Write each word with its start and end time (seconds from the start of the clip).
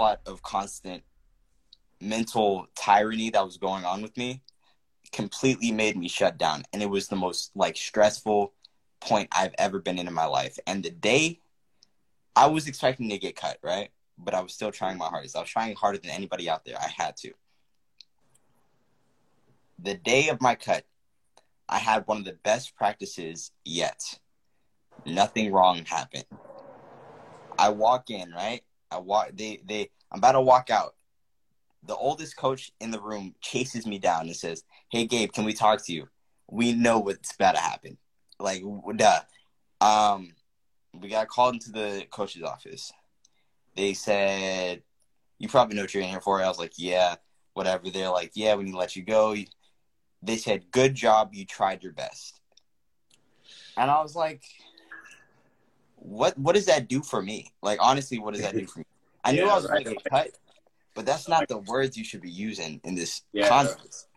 onslaught 0.00 0.20
of 0.26 0.42
constant 0.42 1.02
mental 2.00 2.66
tyranny 2.74 3.30
that 3.30 3.44
was 3.44 3.58
going 3.58 3.84
on 3.84 4.00
with 4.02 4.16
me 4.16 4.42
completely 5.12 5.72
made 5.72 5.96
me 5.96 6.08
shut 6.08 6.38
down. 6.38 6.62
And 6.72 6.82
it 6.82 6.88
was 6.88 7.08
the 7.08 7.16
most 7.16 7.50
like 7.54 7.76
stressful 7.76 8.54
point 9.00 9.28
I've 9.32 9.54
ever 9.58 9.78
been 9.78 9.98
in 9.98 10.08
in 10.08 10.14
my 10.14 10.24
life. 10.24 10.58
And 10.66 10.82
the 10.82 10.90
day 10.90 11.40
I 12.34 12.46
was 12.46 12.66
expecting 12.66 13.10
to 13.10 13.18
get 13.18 13.36
cut 13.36 13.58
right? 13.62 13.90
But 14.16 14.34
I 14.34 14.40
was 14.40 14.54
still 14.54 14.70
trying 14.70 14.98
my 14.98 15.08
hardest. 15.08 15.36
I 15.36 15.40
was 15.40 15.50
trying 15.50 15.74
harder 15.74 15.98
than 15.98 16.10
anybody 16.10 16.48
out 16.48 16.64
there. 16.64 16.76
I 16.78 16.88
had 16.88 17.16
to. 17.18 17.32
The 19.82 19.94
day 19.94 20.28
of 20.28 20.40
my 20.40 20.54
cut 20.54 20.84
I 21.68 21.78
had 21.78 22.06
one 22.06 22.18
of 22.18 22.24
the 22.24 22.38
best 22.42 22.74
practices 22.74 23.52
yet. 23.64 24.18
Nothing 25.06 25.52
wrong 25.52 25.84
happened. 25.84 26.24
I 27.58 27.68
walk 27.68 28.10
in 28.10 28.32
right 28.32 28.62
I 28.90 28.98
walk 28.98 29.30
they 29.34 29.60
they 29.66 29.90
I'm 30.10 30.18
about 30.18 30.32
to 30.32 30.40
walk 30.40 30.70
out 30.70 30.94
the 31.82 31.96
oldest 31.96 32.36
coach 32.36 32.70
in 32.80 32.90
the 32.90 33.00
room 33.00 33.34
chases 33.40 33.86
me 33.86 33.98
down 33.98 34.26
and 34.26 34.36
says, 34.36 34.64
"Hey, 34.90 35.06
Gabe, 35.06 35.32
can 35.32 35.44
we 35.44 35.52
talk 35.52 35.84
to 35.86 35.92
you? 35.92 36.08
We 36.48 36.72
know 36.72 36.98
what's 36.98 37.34
about 37.34 37.54
to 37.54 37.60
happen. 37.60 37.98
Like, 38.38 38.62
duh." 38.96 39.20
Um, 39.80 40.34
we 40.92 41.08
got 41.08 41.28
called 41.28 41.54
into 41.54 41.72
the 41.72 42.06
coach's 42.10 42.42
office. 42.42 42.92
They 43.76 43.94
said, 43.94 44.82
"You 45.38 45.48
probably 45.48 45.76
know 45.76 45.82
what 45.82 45.94
you're 45.94 46.02
in 46.02 46.10
here 46.10 46.20
for." 46.20 46.42
I 46.42 46.48
was 46.48 46.58
like, 46.58 46.74
"Yeah, 46.76 47.16
whatever." 47.54 47.88
They're 47.90 48.10
like, 48.10 48.32
"Yeah, 48.34 48.56
we 48.56 48.64
need 48.64 48.72
to 48.72 48.78
let 48.78 48.96
you 48.96 49.02
go." 49.02 49.34
They 50.22 50.36
said, 50.36 50.70
"Good 50.70 50.94
job, 50.94 51.30
you 51.32 51.46
tried 51.46 51.82
your 51.82 51.92
best." 51.92 52.40
And 53.76 53.90
I 53.90 54.02
was 54.02 54.14
like, 54.14 54.42
"What? 56.00 56.36
What 56.38 56.54
does 56.54 56.66
that 56.66 56.88
do 56.88 57.02
for 57.02 57.22
me? 57.22 57.52
Like, 57.62 57.78
honestly, 57.80 58.18
what 58.18 58.34
does 58.34 58.42
that 58.42 58.54
do 58.54 58.66
for 58.66 58.80
me?" 58.80 58.84
I 59.22 59.32
knew 59.32 59.46
I 59.48 59.54
was 59.54 59.66
going 59.66 59.84
to 59.84 59.90
get 59.90 60.04
cut 60.04 60.30
but 60.94 61.06
that's 61.06 61.28
not 61.28 61.48
the 61.48 61.58
words 61.58 61.96
you 61.96 62.04
should 62.04 62.20
be 62.20 62.30
using 62.30 62.80
in 62.84 62.94
this 62.94 63.22
yeah, 63.32 63.48
context. 63.48 64.08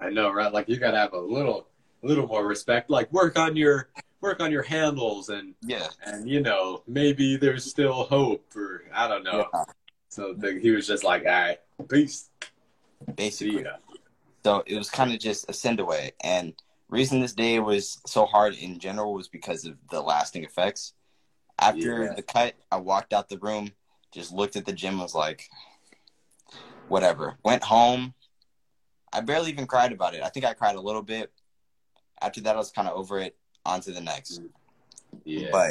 I 0.00 0.10
know, 0.10 0.30
right? 0.30 0.52
Like 0.52 0.68
you 0.68 0.76
gotta 0.76 0.96
have 0.96 1.12
a 1.12 1.18
little, 1.18 1.68
little 2.02 2.26
more 2.26 2.46
respect. 2.46 2.90
Like 2.90 3.12
work 3.12 3.38
on 3.38 3.56
your, 3.56 3.88
work 4.20 4.40
on 4.40 4.52
your 4.52 4.62
handles, 4.62 5.30
and 5.30 5.54
yeah, 5.62 5.88
and 6.04 6.28
you 6.28 6.40
know 6.40 6.82
maybe 6.86 7.36
there's 7.36 7.64
still 7.64 8.04
hope, 8.04 8.44
or 8.54 8.84
I 8.94 9.08
don't 9.08 9.24
know. 9.24 9.48
Yeah. 9.52 9.64
So 10.10 10.34
the, 10.34 10.58
he 10.60 10.70
was 10.70 10.86
just 10.86 11.04
like, 11.04 11.24
"All 11.24 11.32
right, 11.32 11.58
peace." 11.88 12.30
Basically, 13.16 13.62
yeah. 13.62 13.76
So 14.44 14.62
it 14.66 14.76
was 14.76 14.90
kind 14.90 15.12
of 15.12 15.18
just 15.18 15.48
a 15.48 15.52
send 15.52 15.80
away, 15.80 16.12
and 16.22 16.54
reason 16.88 17.20
this 17.20 17.32
day 17.32 17.58
was 17.58 18.00
so 18.06 18.26
hard 18.26 18.54
in 18.54 18.78
general 18.78 19.14
was 19.14 19.28
because 19.28 19.64
of 19.64 19.74
the 19.90 20.00
lasting 20.00 20.44
effects. 20.44 20.94
After 21.58 22.04
yeah. 22.04 22.14
the 22.14 22.22
cut, 22.22 22.54
I 22.70 22.76
walked 22.76 23.12
out 23.12 23.28
the 23.28 23.38
room, 23.38 23.72
just 24.12 24.32
looked 24.32 24.56
at 24.56 24.64
the 24.64 24.72
gym, 24.72 24.98
was 24.98 25.14
like, 25.14 25.48
whatever. 26.88 27.38
Went 27.44 27.64
home. 27.64 28.14
I 29.12 29.20
barely 29.20 29.50
even 29.50 29.66
cried 29.66 29.92
about 29.92 30.14
it. 30.14 30.22
I 30.22 30.28
think 30.28 30.46
I 30.46 30.54
cried 30.54 30.76
a 30.76 30.80
little 30.80 31.02
bit. 31.02 31.32
After 32.20 32.40
that, 32.42 32.54
I 32.54 32.58
was 32.58 32.70
kind 32.70 32.88
of 32.88 32.96
over 32.96 33.18
it. 33.18 33.36
On 33.66 33.80
to 33.82 33.92
the 33.92 34.00
next. 34.00 34.40
Yeah. 35.24 35.48
But 35.52 35.70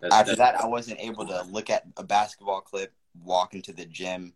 that's, 0.00 0.14
after 0.14 0.34
that's, 0.34 0.52
that, 0.56 0.60
I 0.60 0.66
wasn't 0.66 0.98
able 0.98 1.26
to 1.26 1.44
look 1.44 1.70
at 1.70 1.84
a 1.96 2.02
basketball 2.02 2.60
clip, 2.60 2.92
walk 3.22 3.54
into 3.54 3.72
the 3.72 3.84
gym, 3.84 4.32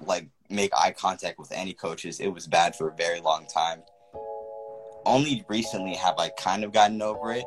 like 0.00 0.28
make 0.48 0.72
eye 0.74 0.92
contact 0.92 1.38
with 1.38 1.52
any 1.52 1.74
coaches. 1.74 2.20
It 2.20 2.28
was 2.28 2.46
bad 2.46 2.74
for 2.74 2.88
a 2.88 2.94
very 2.94 3.20
long 3.20 3.46
time. 3.46 3.82
Only 5.04 5.44
recently 5.48 5.94
have 5.94 6.14
I 6.18 6.30
kind 6.30 6.64
of 6.64 6.72
gotten 6.72 7.02
over 7.02 7.32
it, 7.32 7.44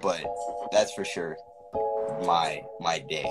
but 0.00 0.22
that's 0.72 0.92
for 0.92 1.04
sure 1.04 1.36
my 2.24 2.62
my 2.80 2.98
day. 2.98 3.30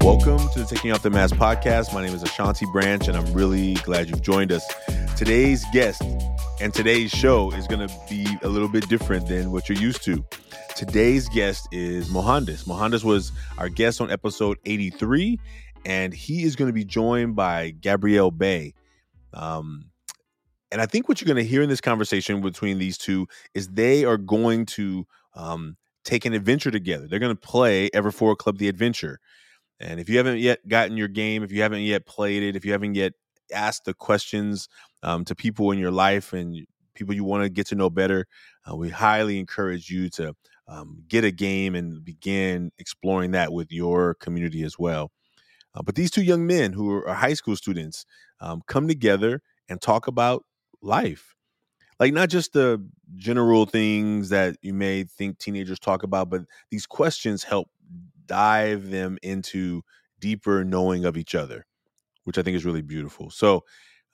Welcome 0.00 0.48
to 0.50 0.60
the 0.60 0.66
Taking 0.68 0.92
Off 0.92 1.02
the 1.02 1.10
Mask 1.10 1.34
podcast. 1.36 1.92
My 1.92 2.04
name 2.04 2.14
is 2.14 2.22
Ashanti 2.22 2.66
Branch, 2.72 3.06
and 3.08 3.16
I'm 3.16 3.32
really 3.32 3.74
glad 3.74 4.08
you've 4.08 4.22
joined 4.22 4.52
us. 4.52 4.64
Today's 5.16 5.64
guest 5.72 6.02
and 6.60 6.72
today's 6.72 7.10
show 7.10 7.50
is 7.52 7.66
going 7.66 7.86
to 7.86 7.94
be 8.08 8.26
a 8.42 8.48
little 8.48 8.68
bit 8.68 8.88
different 8.88 9.28
than 9.28 9.50
what 9.50 9.68
you're 9.68 9.78
used 9.78 10.02
to. 10.04 10.24
Today's 10.76 11.28
guest 11.28 11.68
is 11.70 12.08
Mohandas. 12.08 12.66
Mohandas 12.66 13.04
was 13.04 13.30
our 13.58 13.68
guest 13.68 14.00
on 14.00 14.10
episode 14.10 14.58
83, 14.64 15.38
and 15.84 16.12
he 16.12 16.42
is 16.42 16.56
going 16.56 16.68
to 16.68 16.72
be 16.72 16.84
joined 16.84 17.36
by 17.36 17.70
Gabriel 17.70 18.32
Bay. 18.32 18.74
Um, 19.32 19.84
and 20.72 20.80
I 20.80 20.86
think 20.86 21.08
what 21.08 21.20
you're 21.20 21.32
going 21.32 21.42
to 21.42 21.48
hear 21.48 21.62
in 21.62 21.68
this 21.68 21.80
conversation 21.80 22.40
between 22.40 22.78
these 22.78 22.98
two 22.98 23.28
is 23.54 23.68
they 23.68 24.04
are 24.04 24.16
going 24.16 24.66
to 24.66 25.06
um, 25.36 25.76
take 26.04 26.24
an 26.24 26.32
adventure 26.32 26.72
together. 26.72 27.06
They're 27.06 27.20
going 27.20 27.36
to 27.36 27.40
play 27.40 27.88
Ever 27.94 28.10
Club 28.10 28.58
the 28.58 28.68
Adventure. 28.68 29.20
And 29.78 30.00
if 30.00 30.08
you 30.08 30.16
haven't 30.16 30.38
yet 30.38 30.66
gotten 30.66 30.96
your 30.96 31.08
game, 31.08 31.44
if 31.44 31.52
you 31.52 31.62
haven't 31.62 31.82
yet 31.82 32.04
played 32.04 32.42
it, 32.42 32.56
if 32.56 32.64
you 32.64 32.72
haven't 32.72 32.96
yet 32.96 33.12
asked 33.52 33.84
the 33.84 33.94
questions 33.94 34.68
um, 35.04 35.24
to 35.26 35.36
people 35.36 35.70
in 35.70 35.78
your 35.78 35.92
life 35.92 36.32
and 36.32 36.66
people 36.94 37.14
you 37.14 37.22
want 37.22 37.44
to 37.44 37.48
get 37.48 37.68
to 37.68 37.76
know 37.76 37.90
better, 37.90 38.26
uh, 38.68 38.74
we 38.74 38.88
highly 38.88 39.38
encourage 39.38 39.88
you 39.88 40.10
to 40.10 40.34
um, 40.68 41.04
get 41.08 41.24
a 41.24 41.30
game 41.30 41.74
and 41.74 42.04
begin 42.04 42.72
exploring 42.78 43.32
that 43.32 43.52
with 43.52 43.70
your 43.70 44.14
community 44.14 44.62
as 44.62 44.78
well. 44.78 45.10
Uh, 45.74 45.82
but 45.82 45.94
these 45.94 46.10
two 46.10 46.22
young 46.22 46.46
men 46.46 46.72
who 46.72 46.90
are 46.90 47.14
high 47.14 47.34
school 47.34 47.56
students 47.56 48.06
um, 48.40 48.62
come 48.66 48.88
together 48.88 49.42
and 49.68 49.80
talk 49.80 50.06
about 50.06 50.44
life. 50.80 51.34
Like, 52.00 52.12
not 52.12 52.28
just 52.28 52.52
the 52.52 52.84
general 53.16 53.66
things 53.66 54.28
that 54.30 54.56
you 54.62 54.74
may 54.74 55.04
think 55.04 55.38
teenagers 55.38 55.78
talk 55.78 56.02
about, 56.02 56.28
but 56.28 56.42
these 56.70 56.86
questions 56.86 57.44
help 57.44 57.68
dive 58.26 58.90
them 58.90 59.18
into 59.22 59.82
deeper 60.18 60.64
knowing 60.64 61.04
of 61.04 61.16
each 61.16 61.34
other, 61.34 61.66
which 62.24 62.38
I 62.38 62.42
think 62.42 62.56
is 62.56 62.64
really 62.64 62.82
beautiful. 62.82 63.30
So, 63.30 63.64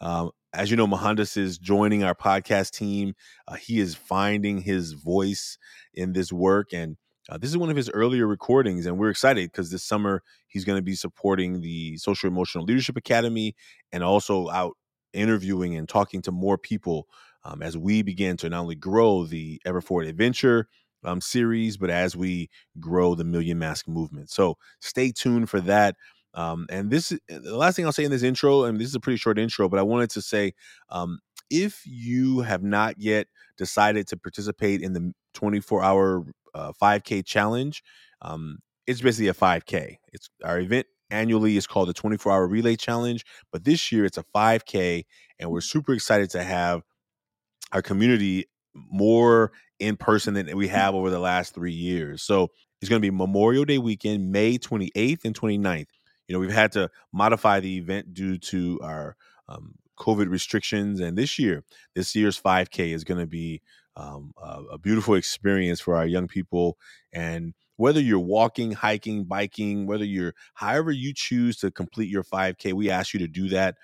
um, 0.01 0.31
as 0.53 0.71
you 0.71 0.77
know, 0.77 0.87
Mohandas 0.87 1.37
is 1.37 1.59
joining 1.59 2.03
our 2.03 2.15
podcast 2.15 2.73
team. 2.73 3.15
Uh, 3.47 3.55
he 3.55 3.79
is 3.79 3.95
finding 3.95 4.61
his 4.61 4.93
voice 4.93 5.59
in 5.95 6.13
this 6.13 6.33
work, 6.33 6.73
and 6.73 6.97
uh, 7.29 7.39
this 7.39 7.51
is 7.51 7.57
one 7.57 7.71
of 7.71 7.77
his 7.77 7.91
earlier 7.91 8.27
recordings. 8.27 8.87
And 8.87 8.99
we're 8.99 9.11
excited 9.11 9.51
because 9.51 9.71
this 9.71 9.85
summer 9.85 10.23
he's 10.49 10.65
going 10.65 10.79
to 10.79 10.83
be 10.83 10.95
supporting 10.97 11.61
the 11.61 11.97
Social 11.99 12.29
Emotional 12.29 12.65
Leadership 12.65 12.97
Academy 12.97 13.55
and 13.93 14.03
also 14.03 14.49
out 14.49 14.77
interviewing 15.13 15.77
and 15.77 15.89
talking 15.89 16.23
to 16.23 16.33
more 16.33 16.59
people 16.59 17.07
um, 17.45 17.63
as 17.63 17.77
we 17.77 18.03
begin 18.03 18.37
to 18.39 18.49
not 18.49 18.61
only 18.61 18.75
grow 18.75 19.25
the 19.25 19.61
Everforward 19.67 20.09
Adventure 20.09 20.69
um, 21.05 21.21
series, 21.21 21.77
but 21.77 21.91
as 21.91 22.17
we 22.17 22.51
grow 22.79 23.15
the 23.15 23.25
Million 23.25 23.59
Mask 23.59 23.89
movement. 23.89 24.31
So 24.31 24.57
stay 24.81 25.13
tuned 25.13 25.49
for 25.49 25.61
that. 25.63 25.97
Um, 26.35 26.67
and 26.71 26.91
this 26.91 27.09
the 27.29 27.57
last 27.57 27.77
thing 27.77 27.87
I'll 27.87 27.93
say 27.93 28.05
in 28.05 28.11
this 28.11 28.23
intro, 28.23 28.65
and 28.65 28.79
this 28.79 28.89
is 28.89 28.95
a 28.95 29.01
pretty 29.01 29.17
short 29.17 29.39
intro, 29.39 29.69
but 29.69 29.79
I 29.79 29.83
wanted 29.83 30.11
to 30.11 30.23
say 30.23 30.55
um, 30.91 31.19
if 31.51 31.83
you 31.85 32.41
have 32.41 32.63
not 32.63 32.95
yet 32.99 33.27
decided 33.57 34.07
to 34.09 34.17
participate 34.17 34.81
in 34.81 34.93
the 34.93 35.13
24 35.35 35.83
hour 35.83 36.25
uh, 36.55 36.73
5K 36.81 37.25
challenge, 37.25 37.83
um, 38.23 38.59
it's 38.87 39.01
basically 39.01 39.29
a 39.29 39.35
5K. 39.35 39.97
It's 40.13 40.29
our 40.45 40.61
event 40.61 40.87
annually 41.11 41.57
is 41.57 41.67
called 41.67 41.89
the 41.89 41.93
24 41.93 42.33
hour 42.33 42.47
relay 42.47 42.77
challenge, 42.77 43.25
but 43.53 43.65
this 43.65 43.91
year 43.91 44.05
it's 44.05 44.19
a 44.19 44.25
5K, 44.35 45.05
and 45.39 45.51
we're 45.51 45.61
super 45.61 45.93
excited 45.93 46.31
to 46.31 46.43
have 46.43 46.83
our 47.73 47.83
community 47.83 48.47
more 48.75 49.53
in 49.79 49.97
person 49.97 50.35
than 50.35 50.57
we 50.57 50.69
have 50.69 50.95
over 50.95 51.11
the 51.11 51.19
last 51.19 51.55
three 51.55 51.73
years. 51.73 52.23
So 52.23 52.49
it's 52.81 52.89
going 52.89 53.01
to 53.01 53.11
be 53.11 53.15
Memorial 53.15 53.65
Day 53.65 53.79
weekend, 53.79 54.31
May 54.31 54.59
28th 54.59 55.25
and 55.25 55.39
29th. 55.39 55.87
You 56.31 56.37
know, 56.37 56.41
we've 56.41 56.53
had 56.53 56.71
to 56.73 56.89
modify 57.13 57.59
the 57.59 57.77
event 57.77 58.15
due 58.15 58.39
to 58.39 58.79
our 58.85 59.17
um, 59.49 59.75
COVID 59.99 60.31
restrictions. 60.31 61.01
And 61.01 61.19
this 61.19 61.41
year, 61.41 61.65
this 61.97 62.15
year's 62.15 62.41
5K 62.41 62.95
is 62.95 63.03
going 63.03 63.19
to 63.19 63.27
be 63.27 63.63
um, 63.97 64.33
a, 64.41 64.63
a 64.75 64.79
beautiful 64.79 65.17
experience 65.17 65.81
for 65.81 65.97
our 65.97 66.07
young 66.07 66.29
people. 66.29 66.79
And 67.13 67.53
whether 67.79 68.01
you're 68.01 68.21
walking, 68.21 68.71
hiking, 68.71 69.25
biking, 69.25 69.89
whether 69.89 70.05
you're 70.05 70.35
however 70.55 70.93
you 70.93 71.13
choose 71.13 71.57
to 71.59 71.73
complete 71.73 72.09
your 72.09 72.23
5K, 72.23 72.75
we 72.75 72.91
ask 72.91 73.13
you 73.13 73.19
to 73.19 73.27
do 73.27 73.49
that. 73.49 73.75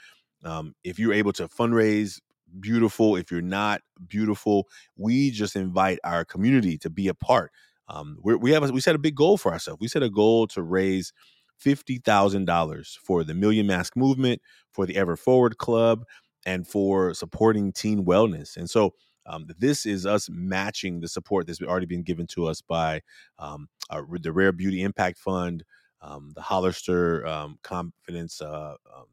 Um, 0.45 0.77
if 0.85 1.01
you're 1.01 1.15
able 1.15 1.33
to 1.33 1.49
fundraise 1.49 2.21
beautiful. 2.61 3.17
If 3.17 3.33
you're 3.33 3.43
not 3.43 3.81
beautiful, 4.07 4.69
we 4.97 5.33
just 5.33 5.57
invite 5.57 5.99
our 6.05 6.25
community 6.25 6.79
to 6.79 6.89
be 6.89 7.09
a 7.09 7.15
part. 7.15 7.51
Um, 7.89 8.19
we 8.23 8.53
have 8.53 8.63
a, 8.69 8.73
we 8.73 8.81
set 8.81 8.95
a 8.95 9.01
big 9.01 9.15
goal 9.15 9.37
for 9.37 9.53
ourselves. 9.53 9.81
We 9.81 9.89
set 9.89 10.05
a 10.05 10.11
goal 10.11 10.47
to 10.49 10.63
raise 10.63 11.13
fifty 11.59 11.99
thousand 11.99 12.45
dollars 12.45 12.99
for 13.03 13.25
the 13.25 13.35
Million 13.35 13.67
Mask 13.67 13.97
Movement, 13.97 14.41
for 14.73 14.87
the 14.87 14.97
Ever 14.97 15.17
Forward 15.17 15.59
Club, 15.59 16.05
and 16.45 16.67
for 16.67 17.15
supporting 17.15 17.73
teen 17.73 18.05
wellness. 18.05 18.57
And 18.57 18.69
so. 18.69 18.95
Um, 19.29 19.49
this 19.59 19.87
is 19.87 20.07
us 20.07 20.31
matching 20.31 21.01
the 21.01 21.09
support 21.09 21.49
that's 21.49 21.61
already 21.61 21.87
been 21.87 22.05
given 22.05 22.29
to 22.29 22.47
us 22.47 22.61
by 22.61 23.01
um, 23.41 23.67
our, 23.91 24.07
the 24.21 24.31
Rare 24.31 24.53
Beauty 24.53 24.85
Impact 24.85 25.19
Fund, 25.19 25.65
um, 26.01 26.31
the 26.37 26.43
Hollister 26.43 27.27
um, 27.27 27.59
Confidence 27.65 28.41
uh, 28.41 28.75
um, 28.97 29.07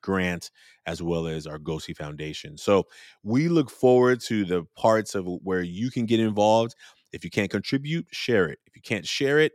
grant 0.00 0.52
as 0.86 1.02
well 1.02 1.26
as 1.26 1.48
our 1.48 1.58
GOSI 1.58 1.96
Foundation. 1.96 2.56
So 2.56 2.86
we 3.24 3.48
look 3.48 3.70
forward 3.70 4.20
to 4.26 4.44
the 4.44 4.64
parts 4.76 5.16
of 5.16 5.26
where 5.26 5.62
you 5.62 5.90
can 5.90 6.06
get 6.06 6.20
involved. 6.20 6.76
If 7.12 7.24
you 7.24 7.30
can't 7.30 7.50
contribute, 7.50 8.06
share 8.12 8.48
it. 8.48 8.60
If 8.66 8.76
you 8.76 8.82
can't 8.82 9.04
share 9.06 9.40
it, 9.40 9.52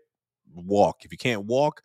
walk. 0.54 1.06
If 1.06 1.12
you 1.12 1.18
can't 1.18 1.46
walk, 1.46 1.82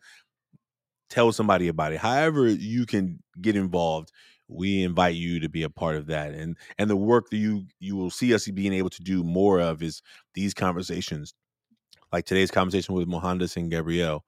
tell 1.09 1.31
somebody 1.31 1.67
about 1.67 1.93
it. 1.93 1.99
However, 1.99 2.47
you 2.47 2.85
can 2.85 3.19
get 3.41 3.55
involved. 3.55 4.11
We 4.47 4.83
invite 4.83 5.15
you 5.15 5.39
to 5.39 5.49
be 5.49 5.63
a 5.63 5.69
part 5.69 5.95
of 5.95 6.05
that, 6.07 6.33
and 6.33 6.55
and 6.77 6.87
the 6.87 6.95
work 6.95 7.29
that 7.31 7.37
you 7.37 7.65
you 7.79 7.95
will 7.95 8.11
see 8.11 8.33
us 8.33 8.47
being 8.47 8.73
able 8.73 8.91
to 8.91 9.01
do 9.01 9.23
more 9.23 9.59
of 9.59 9.81
is 9.81 10.03
these 10.35 10.53
conversations, 10.53 11.33
like 12.13 12.25
today's 12.25 12.51
conversation 12.51 12.93
with 12.93 13.07
Mohandas 13.07 13.57
and 13.57 13.71
Gabriel. 13.71 14.23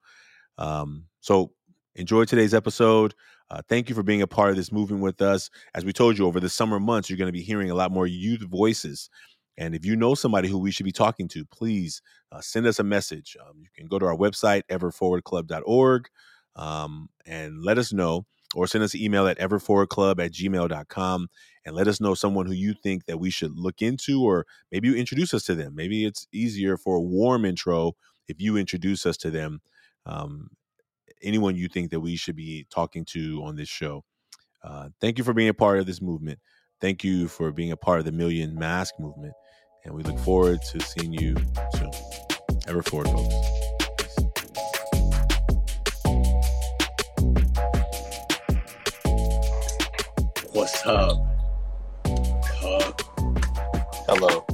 Um, 0.58 1.04
so 1.20 1.52
enjoy 1.94 2.24
today's 2.24 2.52
episode. 2.52 3.14
Uh, 3.50 3.62
thank 3.68 3.88
you 3.88 3.94
for 3.94 4.02
being 4.02 4.22
a 4.22 4.26
part 4.26 4.50
of 4.50 4.56
this 4.56 4.72
movement 4.72 5.02
with 5.02 5.22
us. 5.22 5.50
As 5.74 5.84
we 5.84 5.92
told 5.92 6.18
you, 6.18 6.26
over 6.26 6.40
the 6.40 6.50
summer 6.50 6.80
months, 6.80 7.08
you're 7.08 7.16
going 7.16 7.28
to 7.28 7.32
be 7.32 7.42
hearing 7.42 7.70
a 7.70 7.74
lot 7.74 7.92
more 7.92 8.06
youth 8.06 8.42
voices. 8.42 9.08
And 9.58 9.74
if 9.74 9.84
you 9.84 9.96
know 9.96 10.14
somebody 10.14 10.48
who 10.48 10.56
we 10.56 10.70
should 10.70 10.86
be 10.86 10.92
talking 10.92 11.26
to, 11.28 11.44
please 11.44 12.00
uh, 12.30 12.40
send 12.40 12.66
us 12.66 12.78
a 12.78 12.84
message. 12.84 13.36
Um, 13.40 13.56
you 13.60 13.68
can 13.74 13.88
go 13.88 13.98
to 13.98 14.06
our 14.06 14.16
website, 14.16 14.62
everforwardclub.org, 14.70 16.08
um, 16.54 17.08
and 17.26 17.62
let 17.62 17.76
us 17.76 17.92
know, 17.92 18.24
or 18.54 18.68
send 18.68 18.84
us 18.84 18.94
an 18.94 19.00
email 19.00 19.26
at 19.26 19.38
everforwardclub 19.38 20.24
at 20.24 20.32
gmail.com 20.32 21.28
and 21.66 21.74
let 21.74 21.88
us 21.88 22.00
know 22.00 22.14
someone 22.14 22.46
who 22.46 22.52
you 22.52 22.72
think 22.72 23.06
that 23.06 23.18
we 23.18 23.30
should 23.30 23.58
look 23.58 23.82
into, 23.82 24.22
or 24.24 24.46
maybe 24.70 24.88
you 24.88 24.94
introduce 24.94 25.34
us 25.34 25.42
to 25.44 25.56
them. 25.56 25.74
Maybe 25.74 26.04
it's 26.04 26.28
easier 26.32 26.76
for 26.76 26.96
a 26.96 27.02
warm 27.02 27.44
intro 27.44 27.96
if 28.28 28.40
you 28.40 28.56
introduce 28.56 29.04
us 29.06 29.16
to 29.18 29.30
them. 29.30 29.60
Um, 30.06 30.50
anyone 31.20 31.56
you 31.56 31.66
think 31.66 31.90
that 31.90 32.00
we 32.00 32.14
should 32.14 32.36
be 32.36 32.64
talking 32.70 33.04
to 33.06 33.42
on 33.44 33.56
this 33.56 33.68
show. 33.68 34.04
Uh, 34.62 34.88
thank 35.00 35.18
you 35.18 35.24
for 35.24 35.34
being 35.34 35.48
a 35.48 35.54
part 35.54 35.80
of 35.80 35.86
this 35.86 36.00
movement. 36.00 36.38
Thank 36.80 37.02
you 37.02 37.26
for 37.26 37.50
being 37.50 37.72
a 37.72 37.76
part 37.76 37.98
of 37.98 38.04
the 38.04 38.12
Million 38.12 38.54
Mask 38.54 38.94
movement. 39.00 39.34
And 39.88 39.96
we 39.96 40.02
look 40.02 40.18
forward 40.18 40.60
to 40.60 40.80
seeing 40.80 41.14
you 41.14 41.34
soon. 41.74 41.90
Ever 42.66 42.82
forward, 42.82 43.08
folks. 43.08 43.34
What's 50.52 50.84
up? 50.84 51.16
Cup. 52.04 53.00
Hello. 54.06 54.44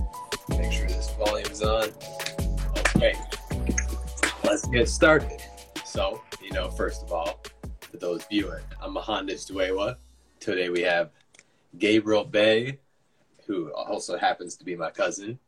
Make 0.50 0.70
sure 0.70 0.86
this 0.86 1.10
volume's 1.18 1.62
on. 1.62 1.88
Okay. 2.94 3.14
Let's 4.44 4.68
get 4.68 4.88
started. 4.88 5.42
So, 5.84 6.22
you 6.40 6.52
know, 6.52 6.70
first 6.70 7.02
of 7.02 7.10
all, 7.10 7.40
for 7.80 7.96
those 7.96 8.24
viewing, 8.26 8.62
I'm 8.80 8.94
Mohandas 8.94 9.50
Dwewa. 9.50 9.96
Today 10.38 10.68
we 10.68 10.82
have 10.82 11.10
Gabriel 11.76 12.22
Bay, 12.22 12.78
who 13.46 13.72
also 13.72 14.16
happens 14.16 14.56
to 14.56 14.64
be 14.64 14.76
my 14.76 14.90
cousin. 14.90 15.38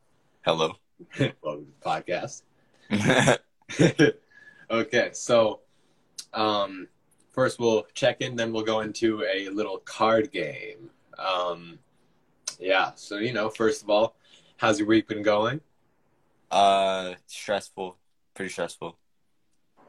Hello. 0.44 0.74
Welcome 1.42 1.66
to 1.66 1.72
the 1.80 1.84
podcast. 1.84 2.42
okay, 4.70 5.10
so 5.12 5.60
um, 6.32 6.88
first 7.32 7.58
we'll 7.58 7.86
check 7.94 8.20
in, 8.20 8.36
then 8.36 8.52
we'll 8.52 8.64
go 8.64 8.80
into 8.80 9.24
a 9.24 9.48
little 9.48 9.78
card 9.78 10.30
game. 10.30 10.90
Um, 11.18 11.78
yeah, 12.58 12.92
so 12.94 13.18
you 13.18 13.32
know, 13.32 13.48
first 13.48 13.82
of 13.82 13.90
all, 13.90 14.16
how's 14.56 14.78
your 14.78 14.88
week 14.88 15.08
been 15.08 15.22
going? 15.22 15.60
uh, 16.50 17.14
stressful. 17.26 17.96
Pretty 18.34 18.50
stressful. 18.50 18.98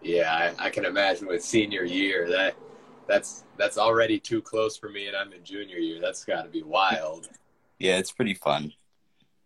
Yeah, 0.02 0.54
I, 0.60 0.66
I 0.68 0.70
can 0.70 0.86
imagine 0.86 1.28
with 1.28 1.44
senior 1.44 1.84
year 1.84 2.30
that 2.30 2.56
that's 3.08 3.44
that's 3.58 3.78
already 3.78 4.20
too 4.20 4.42
close 4.42 4.78
for 4.78 4.90
me, 4.90 5.08
and 5.08 5.16
I'm 5.16 5.34
in 5.34 5.44
junior 5.44 5.78
year. 5.78 6.00
That's 6.02 6.24
got 6.24 6.44
to 6.44 6.50
be 6.50 6.64
wild. 6.64 7.30
Yeah, 7.80 7.98
it's 7.98 8.12
pretty 8.12 8.34
fun. 8.34 8.74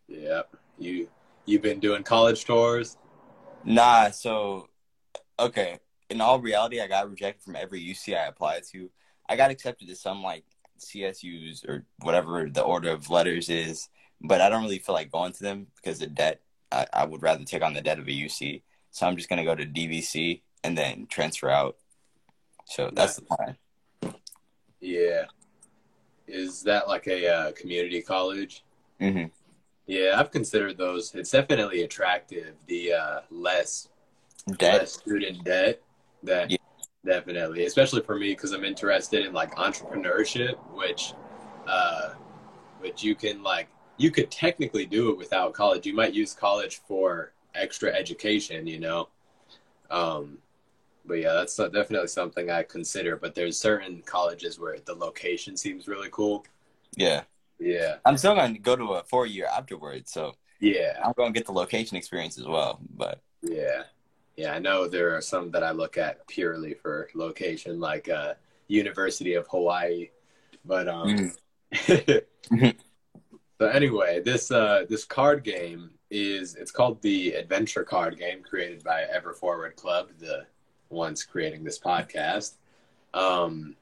Yep. 0.07 0.55
You 0.77 1.09
you've 1.45 1.61
been 1.61 1.79
doing 1.79 2.03
college 2.03 2.45
tours. 2.45 2.97
Nah, 3.63 4.11
so 4.11 4.69
okay. 5.39 5.79
In 6.09 6.21
all 6.21 6.39
reality, 6.39 6.81
I 6.81 6.87
got 6.87 7.09
rejected 7.09 7.43
from 7.43 7.55
every 7.55 7.81
UC 7.81 8.17
I 8.17 8.27
applied 8.27 8.63
to. 8.71 8.89
I 9.29 9.35
got 9.35 9.51
accepted 9.51 9.87
to 9.87 9.95
some 9.95 10.23
like 10.23 10.43
CSUs 10.79 11.67
or 11.67 11.85
whatever 12.01 12.49
the 12.49 12.63
order 12.63 12.89
of 12.89 13.09
letters 13.09 13.49
is, 13.49 13.87
but 14.19 14.41
I 14.41 14.49
don't 14.49 14.63
really 14.63 14.79
feel 14.79 14.95
like 14.95 15.11
going 15.11 15.31
to 15.33 15.43
them 15.43 15.67
because 15.75 16.01
of 16.01 16.15
debt. 16.15 16.41
I, 16.71 16.85
I 16.93 17.05
would 17.05 17.21
rather 17.21 17.43
take 17.43 17.63
on 17.63 17.73
the 17.73 17.81
debt 17.81 17.99
of 17.99 18.07
a 18.07 18.11
UC. 18.11 18.63
So 18.91 19.07
I'm 19.07 19.15
just 19.15 19.29
gonna 19.29 19.45
go 19.45 19.55
to 19.55 19.65
DVC 19.65 20.41
and 20.63 20.77
then 20.77 21.07
transfer 21.07 21.49
out. 21.49 21.77
So 22.65 22.89
that's 22.93 23.17
the 23.17 23.23
plan. 23.23 23.57
Yeah. 24.79 25.25
Is 26.31 26.63
that 26.63 26.87
like 26.87 27.07
a 27.07 27.27
uh, 27.27 27.51
community 27.53 28.01
college? 28.01 28.63
hmm 28.99 29.31
Yeah, 29.87 30.13
I've 30.17 30.31
considered 30.31 30.77
those. 30.77 31.13
It's 31.15 31.31
definitely 31.31 31.83
attractive. 31.83 32.55
The 32.67 32.93
uh, 32.93 33.19
less 33.29 33.89
Debt. 34.57 34.81
less 34.81 34.93
student 34.93 35.43
debt. 35.43 35.81
That 36.23 36.49
Yeah. 36.49 36.57
definitely, 37.05 37.65
especially 37.65 38.01
for 38.01 38.17
me, 38.17 38.33
because 38.33 38.51
I'm 38.53 38.63
interested 38.63 39.25
in 39.25 39.33
like 39.33 39.55
entrepreneurship, 39.55 40.55
which, 40.75 41.13
uh, 41.67 42.11
which 42.79 43.03
you 43.03 43.15
can 43.15 43.43
like 43.43 43.69
you 43.97 44.11
could 44.11 44.31
technically 44.31 44.85
do 44.85 45.11
it 45.11 45.17
without 45.17 45.53
college. 45.53 45.85
You 45.85 45.95
might 45.95 46.13
use 46.13 46.33
college 46.33 46.81
for 46.87 47.33
extra 47.55 47.91
education, 47.93 48.67
you 48.67 48.79
know. 48.79 49.09
Um, 49.91 50.39
but 51.11 51.19
yeah, 51.19 51.33
that's 51.33 51.57
definitely 51.57 52.07
something 52.07 52.49
I 52.49 52.63
consider. 52.63 53.17
But 53.17 53.35
there's 53.35 53.57
certain 53.57 54.01
colleges 54.05 54.57
where 54.57 54.77
the 54.79 54.93
location 54.93 55.57
seems 55.57 55.85
really 55.85 56.07
cool. 56.09 56.45
Yeah. 56.95 57.23
Yeah, 57.59 57.97
I'm 58.05 58.17
still 58.17 58.33
gonna 58.33 58.57
go 58.57 58.77
to 58.77 58.93
a 58.93 59.03
four 59.03 59.25
year 59.25 59.45
afterwards, 59.45 60.09
so 60.13 60.33
yeah. 60.61 60.97
I'm 61.03 61.11
gonna 61.17 61.33
get 61.33 61.45
the 61.45 61.51
location 61.51 61.97
experience 61.97 62.39
as 62.39 62.45
well. 62.45 62.79
But 62.95 63.19
Yeah. 63.41 63.83
Yeah, 64.37 64.53
I 64.53 64.59
know 64.59 64.87
there 64.87 65.13
are 65.13 65.19
some 65.21 65.51
that 65.51 65.63
I 65.63 65.71
look 65.71 65.97
at 65.97 66.25
purely 66.27 66.75
for 66.75 67.09
location, 67.13 67.81
like 67.81 68.07
uh 68.07 68.35
University 68.69 69.33
of 69.33 69.47
Hawaii. 69.49 70.11
But 70.63 70.87
um 70.87 71.33
Mhm. 71.73 72.75
so 73.59 73.67
anyway, 73.67 74.21
this 74.21 74.49
uh 74.49 74.85
this 74.87 75.03
card 75.03 75.43
game 75.43 75.91
is 76.09 76.55
it's 76.55 76.71
called 76.71 77.01
the 77.01 77.33
Adventure 77.33 77.83
Card 77.83 78.17
Game 78.17 78.41
created 78.43 78.81
by 78.81 79.03
Ever 79.13 79.33
Forward 79.33 79.75
Club, 79.75 80.07
the 80.17 80.45
ones 80.91 81.23
creating 81.23 81.63
this 81.63 81.79
podcast. 81.79 82.53
Um 83.13 83.75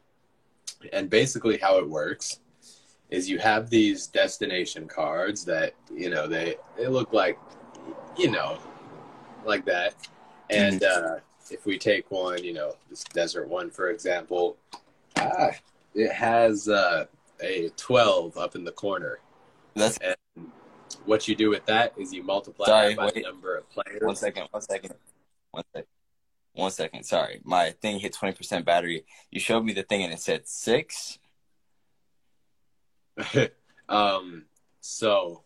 and 0.93 1.09
basically 1.09 1.57
how 1.57 1.77
it 1.77 1.87
works 1.89 2.39
is 3.09 3.29
you 3.29 3.39
have 3.39 3.69
these 3.69 4.07
destination 4.07 4.87
cards 4.87 5.43
that, 5.45 5.73
you 5.93 6.09
know, 6.09 6.27
they 6.27 6.55
they 6.77 6.87
look 6.87 7.13
like 7.13 7.37
you 8.17 8.31
know, 8.31 8.59
like 9.45 9.65
that. 9.65 9.95
And 10.49 10.83
uh, 10.83 11.17
if 11.51 11.65
we 11.65 11.77
take 11.77 12.09
one, 12.11 12.43
you 12.43 12.53
know, 12.53 12.75
this 12.89 13.03
desert 13.05 13.47
one, 13.47 13.69
for 13.69 13.89
example, 13.89 14.57
ah, 15.17 15.51
it 15.93 16.11
has 16.11 16.67
uh, 16.67 17.05
a 17.41 17.69
12 17.77 18.37
up 18.37 18.55
in 18.55 18.63
the 18.63 18.71
corner. 18.71 19.19
that's 19.75 19.97
And 19.97 20.15
What 21.05 21.27
you 21.27 21.35
do 21.35 21.49
with 21.49 21.65
that 21.65 21.93
is 21.97 22.13
you 22.13 22.23
multiply 22.23 22.65
Sorry, 22.65 22.95
by 22.95 23.11
the 23.11 23.21
number 23.21 23.55
of 23.57 23.69
players. 23.69 24.01
one 24.01 24.15
second, 24.15 24.47
one 24.51 24.61
second, 24.61 24.93
one 25.51 25.63
second, 25.73 25.87
one 26.53 26.71
second. 26.71 27.03
Sorry, 27.03 27.41
my 27.43 27.71
thing 27.81 27.99
hit 27.99 28.13
twenty 28.13 28.35
percent 28.35 28.65
battery. 28.65 29.05
You 29.31 29.39
showed 29.39 29.63
me 29.63 29.73
the 29.73 29.83
thing 29.83 30.03
and 30.03 30.13
it 30.13 30.19
said 30.19 30.47
six. 30.47 31.19
um, 33.89 34.45
so, 34.81 35.43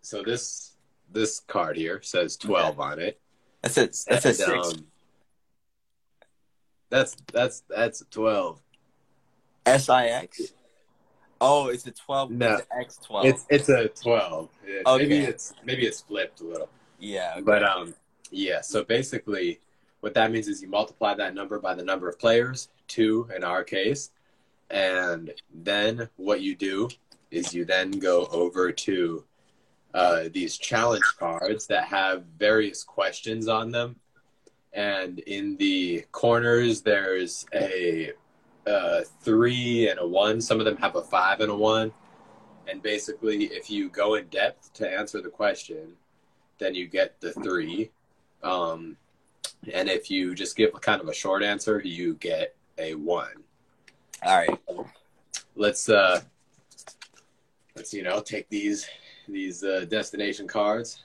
so 0.00 0.22
this 0.22 0.74
this 1.10 1.40
card 1.40 1.76
here 1.76 2.00
says 2.02 2.38
12 2.38 2.80
on 2.80 2.98
it. 2.98 3.20
That's 3.60 3.76
it. 3.76 3.96
That's 4.08 4.24
And, 4.24 4.34
six. 4.36 4.48
um, 4.68 4.86
that's 6.88 7.16
that's 7.32 7.62
that's 7.68 8.02
12. 8.10 8.60
S 9.66 9.88
I 9.88 10.06
X. 10.06 10.40
Oh, 11.40 11.68
it's 11.68 11.86
a 11.86 11.90
twelve. 11.92 12.30
No. 12.30 12.54
It's 12.54 12.66
X 12.78 12.98
twelve. 13.04 13.26
It's 13.26 13.46
it's 13.48 13.68
a 13.68 13.88
12. 13.88 14.48
Yeah, 14.66 14.74
Okay. 14.86 15.02
Maybe 15.06 15.18
it's 15.24 15.52
maybe 15.64 15.86
it's 15.86 16.00
flipped 16.00 16.40
a 16.40 16.44
little. 16.44 16.68
yeah, 16.98 17.32
okay. 17.34 17.42
But 17.42 17.62
um, 17.64 17.94
yeah. 18.30 18.60
So 18.60 18.84
basically, 18.84 19.60
what 20.02 20.14
that 20.14 20.30
means 20.30 20.48
is 20.48 20.60
you 20.60 20.68
multiply 20.68 21.14
that 21.14 21.34
number 21.34 21.58
by 21.58 21.74
the 21.74 21.84
number 21.84 22.08
of 22.08 22.18
players, 22.18 22.68
two 22.86 23.28
in 23.34 23.42
our 23.42 23.64
case, 23.64 24.10
and 24.70 25.32
then 25.52 26.08
what 26.16 26.42
you 26.42 26.54
do 26.54 26.88
is 27.30 27.54
you 27.54 27.64
then 27.64 27.90
go 27.92 28.26
over 28.26 28.70
to 28.70 29.24
uh, 29.94 30.24
these 30.32 30.58
challenge 30.58 31.04
cards 31.18 31.66
that 31.66 31.84
have 31.84 32.24
various 32.38 32.84
questions 32.84 33.48
on 33.48 33.70
them, 33.70 33.96
and 34.72 35.18
in 35.20 35.56
the 35.56 36.04
corners 36.12 36.82
there's 36.82 37.46
a 37.54 38.12
three 39.22 39.88
and 39.88 39.98
a 39.98 40.06
one. 40.06 40.40
Some 40.40 40.58
of 40.58 40.66
them 40.66 40.76
have 40.76 40.96
a 40.96 41.02
five 41.02 41.40
and 41.40 41.50
a 41.50 41.54
one. 41.54 41.92
And 42.68 42.82
basically, 42.82 43.46
if 43.46 43.70
you 43.70 43.88
go 43.88 44.14
in 44.14 44.26
depth 44.28 44.72
to 44.74 44.88
answer 44.88 45.20
the 45.20 45.28
question, 45.28 45.94
then 46.58 46.74
you 46.74 46.86
get 46.86 47.20
the 47.20 47.32
three. 47.32 47.90
Um, 48.42 48.96
and 49.72 49.88
if 49.88 50.10
you 50.10 50.34
just 50.34 50.56
give 50.56 50.72
kind 50.80 51.00
of 51.00 51.08
a 51.08 51.14
short 51.14 51.42
answer, 51.42 51.80
you 51.84 52.14
get 52.14 52.54
a 52.78 52.94
one. 52.94 53.42
all 54.24 54.36
right. 54.38 54.58
let's 55.56 55.88
uh 55.88 56.20
let's 57.76 57.92
you 57.92 58.02
know 58.02 58.20
take 58.20 58.48
these 58.48 58.86
these 59.28 59.62
uh, 59.64 59.84
destination 59.88 60.46
cards, 60.48 61.04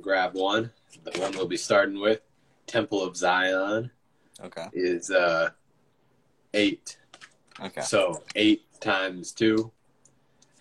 grab 0.00 0.34
one. 0.34 0.70
The 1.04 1.18
one 1.20 1.32
we'll 1.32 1.46
be 1.46 1.56
starting 1.58 2.00
with, 2.00 2.20
Temple 2.66 3.02
of 3.02 3.16
Zion, 3.16 3.90
Okay. 4.42 4.66
is 4.72 5.10
uh 5.10 5.50
eight. 6.54 6.96
Okay. 7.60 7.82
So 7.82 8.22
eight 8.36 8.62
times 8.80 9.32
two. 9.32 9.70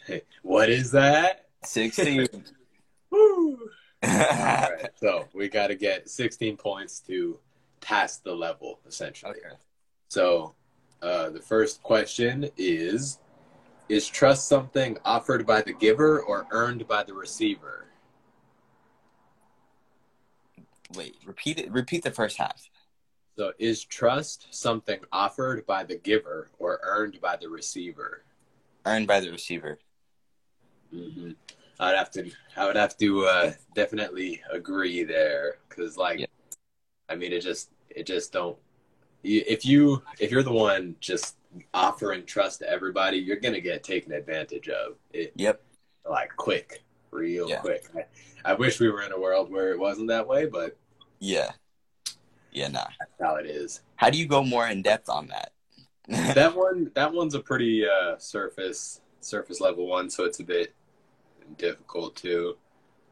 Hey, 0.05 0.23
what 0.41 0.69
is 0.69 0.91
that? 0.91 1.45
Sixteen. 1.63 2.27
Woo! 3.09 3.57
Right, 4.03 4.89
so 4.95 5.25
we 5.33 5.49
got 5.49 5.67
to 5.67 5.75
get 5.75 6.09
16 6.09 6.57
points 6.57 6.99
to 7.01 7.39
pass 7.81 8.17
the 8.17 8.33
level, 8.33 8.79
essentially. 8.87 9.31
okay. 9.31 9.55
So, 10.09 10.55
uh, 11.01 11.29
the 11.29 11.39
first 11.41 11.83
question 11.83 12.49
is 12.57 13.19
Is 13.89 14.07
trust 14.07 14.47
something 14.47 14.97
offered 15.05 15.45
by 15.45 15.61
the 15.61 15.73
giver 15.73 16.19
or 16.21 16.47
earned 16.51 16.87
by 16.87 17.03
the 17.03 17.13
receiver? 17.13 17.85
Wait. 20.95 21.15
Repeat 21.25 21.59
it. 21.59 21.71
Repeat 21.71 22.03
the 22.03 22.11
first 22.11 22.37
half. 22.37 22.69
So, 23.37 23.53
is 23.59 23.83
trust 23.83 24.47
something 24.51 24.99
offered 25.11 25.65
by 25.65 25.83
the 25.83 25.95
giver 25.95 26.49
or 26.59 26.79
earned 26.83 27.19
by 27.21 27.35
the 27.35 27.49
receiver? 27.49 28.23
Earned 28.85 29.07
by 29.07 29.19
the 29.19 29.29
receiver. 29.29 29.79
Mm-hmm. 30.93 31.31
I'd 31.79 31.95
have 31.95 32.09
to, 32.11 32.29
I 32.55 32.65
would 32.65 32.75
have 32.75 32.97
to 32.97 33.25
uh, 33.25 33.51
definitely 33.75 34.41
agree 34.51 35.03
there 35.03 35.57
because, 35.69 35.97
like, 35.97 36.19
Yeah. 36.19 36.25
I 37.09 37.15
mean, 37.15 37.31
it 37.31 37.41
just, 37.41 37.69
it 37.89 38.05
just 38.05 38.33
don't. 38.33 38.57
If 39.23 39.65
you, 39.65 40.01
if 40.19 40.31
you're 40.31 40.43
the 40.43 40.51
one 40.51 40.95
just 40.99 41.37
offering 41.73 42.25
trust 42.25 42.59
to 42.59 42.69
everybody, 42.69 43.17
you're 43.17 43.37
gonna 43.39 43.61
get 43.61 43.83
taken 43.83 44.11
advantage 44.11 44.69
of. 44.69 44.95
It, 45.13 45.33
Yep. 45.35 45.61
like 46.09 46.35
quick, 46.35 46.83
real 47.11 47.49
Yeah. 47.49 47.59
quick. 47.59 47.85
I, 47.95 48.51
I 48.51 48.53
wish 48.53 48.79
we 48.79 48.89
were 48.89 49.01
in 49.03 49.11
a 49.11 49.19
world 49.19 49.51
where 49.51 49.71
it 49.71 49.79
wasn't 49.79 50.07
that 50.09 50.27
way, 50.27 50.45
but 50.45 50.77
Yeah. 51.19 51.51
Yeah. 52.51 52.69
Nah. 52.69 52.87
that's 52.99 53.11
how 53.21 53.35
it 53.35 53.45
is. 53.45 53.81
How 53.95 54.09
do 54.09 54.17
you 54.17 54.25
go 54.27 54.43
more 54.43 54.67
in 54.67 54.81
depth 54.81 55.09
on 55.09 55.27
that? 55.27 55.53
that 56.35 56.55
one, 56.55 56.91
that 56.95 57.13
one's 57.13 57.35
a 57.35 57.39
pretty 57.39 57.85
uh, 57.85 58.17
surface, 58.17 59.01
surface 59.21 59.59
level 59.59 59.87
one, 59.87 60.09
so 60.09 60.23
it's 60.23 60.39
a 60.39 60.43
bit 60.43 60.73
difficult 61.57 62.15
too. 62.15 62.57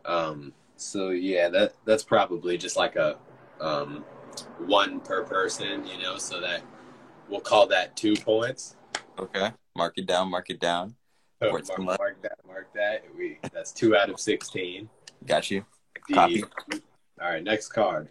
Um, 0.06 0.54
so 0.76 1.10
yeah, 1.10 1.50
that 1.50 1.74
that's 1.86 2.04
probably 2.04 2.58
just 2.58 2.78
like 2.78 2.96
a 2.96 3.18
um, 3.60 4.04
one 4.60 5.00
per 5.00 5.24
person, 5.24 5.86
you 5.88 5.98
know. 6.02 6.18
So 6.18 6.42
that 6.42 6.62
we'll 7.30 7.42
call 7.42 7.68
that 7.68 7.96
two 7.96 8.16
points. 8.16 8.76
okay. 9.18 9.52
Mark 9.78 9.98
it 9.98 10.06
down. 10.06 10.30
Mark 10.30 10.50
it 10.50 10.60
down. 10.60 10.96
Points 11.42 11.70
mark, 11.78 12.00
mark 12.00 12.22
that, 12.22 12.38
mark 12.48 12.74
that. 12.74 13.04
We 13.16 13.40
that's 13.54 13.74
two 13.74 13.96
out 13.96 14.10
of 14.10 14.20
sixteen. 14.20 14.90
Got 15.26 15.52
you. 15.52 15.66
The- 16.08 16.14
Copy. 16.14 16.44
All 17.22 17.30
right, 17.30 17.44
next 17.44 17.70
card. 17.70 18.08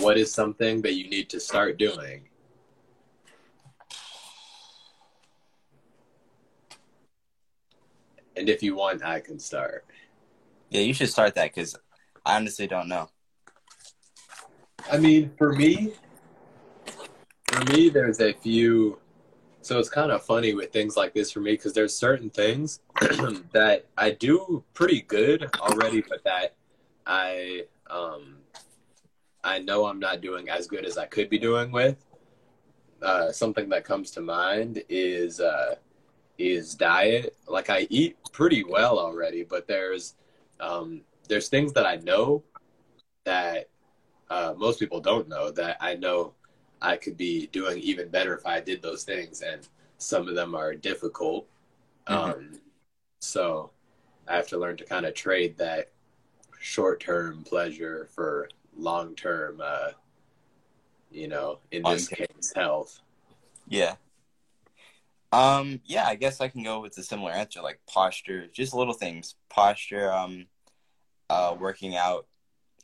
What 0.00 0.18
is 0.18 0.30
something 0.30 0.82
that 0.82 0.94
you 0.94 1.08
need 1.08 1.30
to 1.30 1.40
start 1.40 1.78
doing? 1.78 2.27
And 8.38 8.48
if 8.48 8.62
you 8.62 8.76
want, 8.76 9.04
I 9.04 9.20
can 9.20 9.38
start. 9.38 9.84
Yeah. 10.70 10.82
You 10.82 10.94
should 10.94 11.10
start 11.10 11.34
that 11.34 11.54
because 11.54 11.74
I 12.24 12.36
honestly 12.36 12.66
don't 12.66 12.88
know. 12.88 13.10
I 14.90 14.98
mean, 14.98 15.32
for 15.36 15.52
me, 15.52 15.94
for 17.48 17.64
me, 17.72 17.88
there's 17.88 18.20
a 18.20 18.32
few. 18.32 19.00
So 19.60 19.78
it's 19.78 19.88
kind 19.88 20.12
of 20.12 20.22
funny 20.22 20.54
with 20.54 20.72
things 20.72 20.96
like 20.96 21.12
this 21.14 21.32
for 21.32 21.40
me 21.40 21.52
because 21.52 21.72
there's 21.72 21.94
certain 21.94 22.30
things 22.30 22.80
that 23.52 23.86
I 23.98 24.12
do 24.12 24.62
pretty 24.72 25.02
good 25.02 25.50
already, 25.58 26.02
but 26.08 26.22
that 26.24 26.54
I 27.06 27.64
um 27.90 28.36
I 29.42 29.58
know 29.58 29.86
I'm 29.86 29.98
not 29.98 30.20
doing 30.20 30.48
as 30.48 30.66
good 30.66 30.84
as 30.84 30.96
I 30.96 31.06
could 31.06 31.28
be 31.28 31.38
doing 31.38 31.72
with. 31.72 32.04
Uh, 33.02 33.30
something 33.30 33.68
that 33.68 33.84
comes 33.84 34.10
to 34.12 34.20
mind 34.20 34.82
is 34.88 35.40
uh, 35.40 35.76
is 36.38 36.74
diet. 36.74 37.36
Like 37.46 37.68
I 37.68 37.86
eat 37.90 38.16
pretty 38.32 38.64
well 38.64 38.98
already, 38.98 39.42
but 39.42 39.66
there's 39.66 40.14
um, 40.60 41.02
there's 41.28 41.48
things 41.48 41.72
that 41.74 41.86
I 41.86 41.96
know 41.96 42.42
that 43.24 43.68
uh, 44.30 44.54
most 44.56 44.78
people 44.78 45.00
don't 45.00 45.28
know 45.28 45.50
that 45.50 45.76
I 45.80 45.94
know 45.94 46.32
I 46.80 46.96
could 46.96 47.16
be 47.16 47.48
doing 47.48 47.78
even 47.78 48.08
better 48.08 48.34
if 48.36 48.46
I 48.46 48.60
did 48.60 48.82
those 48.82 49.04
things, 49.04 49.42
and 49.42 49.66
some 49.98 50.28
of 50.28 50.34
them 50.34 50.54
are 50.54 50.74
difficult. 50.74 51.46
Um, 52.06 52.60
so 53.20 53.70
I 54.26 54.36
have 54.36 54.46
to 54.48 54.58
learn 54.58 54.76
to 54.78 54.84
kind 54.84 55.04
of 55.06 55.14
trade 55.14 55.58
that 55.58 55.90
short-term 56.60 57.44
pleasure 57.44 58.08
for 58.14 58.48
long-term, 58.76 59.60
uh, 59.62 59.90
you 61.10 61.28
know, 61.28 61.58
in 61.72 61.82
this 61.82 62.08
case, 62.08 62.52
health. 62.54 63.00
Yeah. 63.68 63.96
Um, 65.30 65.80
yeah, 65.84 66.06
I 66.06 66.14
guess 66.14 66.40
I 66.40 66.48
can 66.48 66.62
go 66.62 66.80
with 66.80 66.96
a 66.96 67.02
similar 67.02 67.30
answer, 67.32 67.60
like 67.60 67.80
posture, 67.86 68.46
just 68.46 68.74
little 68.74 68.94
things. 68.94 69.34
Posture, 69.50 70.12
um, 70.12 70.46
uh, 71.28 71.54
working 71.58 71.96
out, 71.96 72.26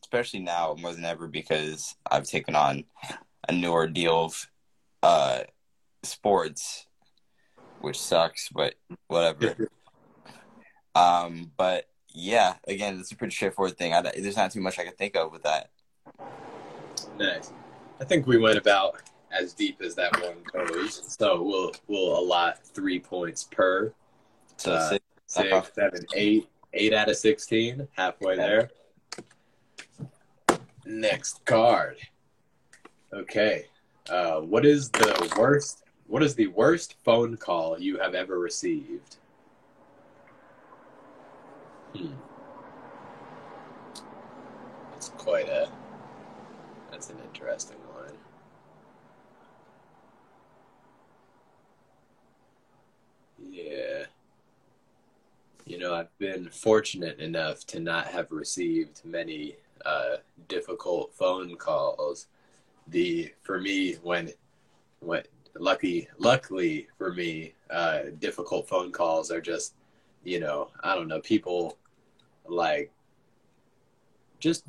especially 0.02 0.40
now 0.40 0.76
more 0.78 0.92
than 0.92 1.04
ever 1.04 1.26
because 1.26 1.96
I've 2.10 2.24
taken 2.24 2.54
on 2.54 2.84
a 3.48 3.52
new 3.52 3.70
ordeal 3.70 4.24
of 4.24 4.50
uh 5.02 5.40
sports, 6.02 6.86
which 7.80 8.00
sucks, 8.00 8.48
but 8.50 8.74
whatever. 9.08 9.68
um, 10.94 11.50
but 11.56 11.86
yeah, 12.08 12.56
again, 12.68 12.98
it's 13.00 13.12
a 13.12 13.16
pretty 13.16 13.34
straightforward 13.34 13.76
thing. 13.78 13.94
I, 13.94 14.02
there's 14.02 14.36
not 14.36 14.52
too 14.52 14.60
much 14.60 14.78
I 14.78 14.84
can 14.84 14.94
think 14.94 15.16
of 15.16 15.32
with 15.32 15.42
that. 15.42 15.70
Nice. 17.18 17.52
I 18.00 18.04
think 18.04 18.26
we 18.26 18.38
went 18.38 18.58
about 18.58 19.02
as 19.38 19.52
deep 19.52 19.80
as 19.82 19.94
that 19.96 20.12
one 20.20 20.36
goes. 20.52 21.14
So 21.18 21.42
we'll 21.42 21.72
we'll 21.88 22.18
allot 22.18 22.64
three 22.64 22.98
points 23.00 23.44
per. 23.44 23.92
So 24.56 24.72
Uh, 24.72 24.88
six, 24.90 25.04
Six, 25.26 25.52
Okay. 25.52 25.68
seven, 25.74 26.06
eight, 26.14 26.48
eight 26.74 26.92
out 26.92 27.08
of 27.08 27.16
sixteen, 27.16 27.88
halfway 27.96 28.36
there. 28.36 28.70
Next 30.84 31.44
card. 31.44 31.96
Okay. 33.12 33.66
Uh, 34.08 34.40
what 34.40 34.66
is 34.66 34.90
the 34.90 35.34
worst? 35.38 35.82
What 36.06 36.22
is 36.22 36.34
the 36.34 36.48
worst 36.48 36.96
phone 37.04 37.36
call 37.38 37.80
you 37.80 37.98
have 37.98 38.14
ever 38.14 38.38
received? 38.38 39.16
Hmm. 41.96 42.12
That's 44.92 45.08
quite 45.10 45.48
a. 45.48 45.70
That's 46.90 47.08
an 47.08 47.16
interesting 47.24 47.78
one. 47.94 48.12
Yeah. 53.54 54.06
You 55.64 55.78
know, 55.78 55.94
I've 55.94 56.18
been 56.18 56.48
fortunate 56.50 57.20
enough 57.20 57.64
to 57.66 57.80
not 57.80 58.08
have 58.08 58.32
received 58.32 59.00
many 59.04 59.56
uh, 59.86 60.16
difficult 60.48 61.14
phone 61.14 61.54
calls. 61.56 62.26
The 62.88 63.32
for 63.42 63.60
me 63.60 63.94
when 64.02 64.32
when 65.00 65.22
lucky 65.58 66.08
luckily 66.18 66.88
for 66.98 67.14
me, 67.14 67.54
uh, 67.70 68.00
difficult 68.18 68.68
phone 68.68 68.90
calls 68.90 69.30
are 69.30 69.40
just 69.40 69.74
you 70.24 70.40
know 70.40 70.68
I 70.82 70.96
don't 70.96 71.08
know 71.08 71.20
people 71.20 71.78
like 72.46 72.90
just 74.40 74.64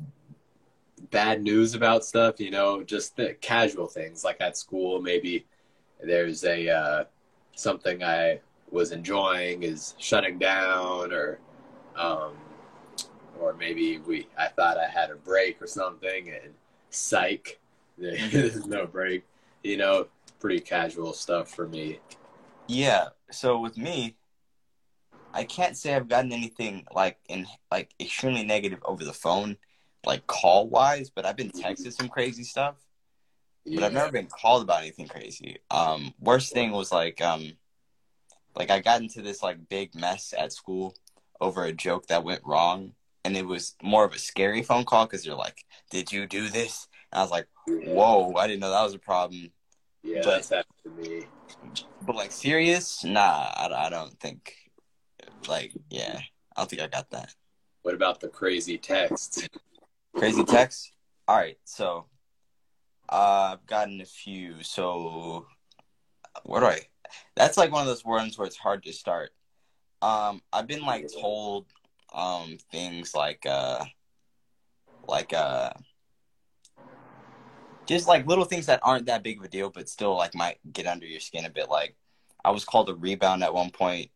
bad 1.10 1.42
news 1.42 1.74
about 1.74 2.04
stuff. 2.04 2.38
You 2.40 2.52
know, 2.52 2.84
just 2.84 3.16
the 3.16 3.34
casual 3.40 3.88
things 3.88 4.22
like 4.22 4.40
at 4.40 4.56
school 4.56 5.02
maybe 5.02 5.44
there's 6.00 6.44
a 6.44 6.68
uh, 6.70 7.04
something 7.56 8.02
I 8.04 8.40
was 8.70 8.92
enjoying 8.92 9.62
is 9.62 9.94
shutting 9.98 10.38
down 10.38 11.12
or 11.12 11.38
um, 11.96 12.32
or 13.40 13.54
maybe 13.54 13.98
we 13.98 14.28
I 14.38 14.48
thought 14.48 14.78
I 14.78 14.88
had 14.88 15.10
a 15.10 15.16
break 15.16 15.60
or 15.62 15.66
something 15.66 16.30
and 16.30 16.52
psych 16.90 17.58
there's 17.98 18.66
no 18.66 18.86
break 18.86 19.24
you 19.62 19.76
know 19.76 20.06
pretty 20.38 20.60
casual 20.60 21.12
stuff 21.12 21.48
for 21.48 21.66
me 21.66 21.98
Yeah. 22.68 23.08
So 23.30 23.58
with 23.58 23.76
me, 23.76 24.16
I 25.32 25.44
can't 25.44 25.76
say 25.76 25.94
I've 25.94 26.08
gotten 26.08 26.32
anything 26.32 26.84
like 26.92 27.18
in 27.28 27.46
like 27.70 27.90
extremely 28.00 28.44
negative 28.44 28.80
over 28.84 29.04
the 29.04 29.12
phone, 29.12 29.56
like 30.04 30.26
call 30.26 30.68
wise. 30.68 31.10
But 31.10 31.26
I've 31.26 31.36
been 31.36 31.50
texted 31.50 31.92
some 31.92 32.08
crazy 32.08 32.44
stuff. 32.44 32.76
But 33.66 33.82
I've 33.82 33.92
never 33.92 34.12
been 34.12 34.28
called 34.28 34.62
about 34.62 34.82
anything 34.82 35.08
crazy. 35.08 35.58
Um, 35.72 36.14
worst 36.20 36.52
thing 36.52 36.70
was 36.70 36.92
like 36.92 37.20
um, 37.20 37.52
like 38.56 38.70
I 38.70 38.80
got 38.80 39.00
into 39.02 39.22
this 39.22 39.42
like 39.42 39.68
big 39.68 39.94
mess 39.94 40.34
at 40.36 40.52
school 40.52 40.94
over 41.40 41.64
a 41.64 41.72
joke 41.72 42.06
that 42.06 42.24
went 42.24 42.40
wrong, 42.44 42.92
and 43.24 43.36
it 43.36 43.46
was 43.46 43.76
more 43.82 44.04
of 44.04 44.14
a 44.14 44.18
scary 44.18 44.62
phone 44.62 44.84
call 44.84 45.04
because 45.06 45.26
you're 45.26 45.36
like, 45.36 45.64
"Did 45.90 46.10
you 46.10 46.26
do 46.26 46.48
this?" 46.48 46.88
And 47.12 47.20
I 47.20 47.22
was 47.22 47.30
like, 47.30 47.46
"Whoa, 47.68 48.34
I 48.34 48.46
didn't 48.46 48.60
know 48.60 48.70
that 48.70 48.82
was 48.82 48.94
a 48.94 48.98
problem." 48.98 49.52
Yeah, 50.02 50.22
But- 50.24 50.30
that's 50.30 50.48
happened 50.48 50.74
to 50.84 50.90
me. 50.90 51.26
But 52.02 52.16
like 52.16 52.32
serious, 52.32 53.04
nah, 53.04 53.50
I, 53.54 53.86
I 53.86 53.90
don't 53.90 54.18
think. 54.20 54.54
Like, 55.48 55.72
yeah, 55.90 56.20
I 56.56 56.60
don't 56.60 56.70
think 56.70 56.82
I 56.82 56.86
got 56.86 57.10
that. 57.10 57.34
What 57.82 57.94
about 57.94 58.20
the 58.20 58.28
crazy 58.28 58.78
text? 58.78 59.48
Crazy 60.16 60.44
text. 60.44 60.92
All 61.28 61.36
right, 61.36 61.58
so 61.64 62.06
uh, 63.08 63.54
I've 63.54 63.66
gotten 63.66 64.00
a 64.00 64.04
few. 64.04 64.62
So 64.62 65.46
where 66.44 66.60
do 66.60 66.66
I? 66.68 66.80
That's 67.34 67.56
like 67.56 67.72
one 67.72 67.82
of 67.82 67.88
those 67.88 68.04
ones 68.04 68.38
where 68.38 68.46
it's 68.46 68.56
hard 68.56 68.82
to 68.84 68.92
start. 68.92 69.30
Um, 70.02 70.42
I've 70.52 70.66
been 70.66 70.82
like 70.82 71.08
told 71.20 71.66
um 72.14 72.56
things 72.70 73.14
like 73.14 73.44
uh 73.46 73.84
like 75.08 75.32
uh 75.32 75.70
just 77.86 78.08
like 78.08 78.26
little 78.26 78.44
things 78.44 78.66
that 78.66 78.80
aren't 78.82 79.06
that 79.06 79.22
big 79.22 79.38
of 79.38 79.44
a 79.44 79.48
deal 79.48 79.70
but 79.70 79.88
still 79.88 80.16
like 80.16 80.34
might 80.34 80.58
get 80.72 80.86
under 80.86 81.06
your 81.06 81.20
skin 81.20 81.44
a 81.44 81.50
bit 81.50 81.68
like 81.68 81.94
I 82.44 82.50
was 82.50 82.64
called 82.64 82.88
a 82.88 82.94
rebound 82.94 83.42
at 83.42 83.54
one 83.54 83.70
point. 83.70 84.10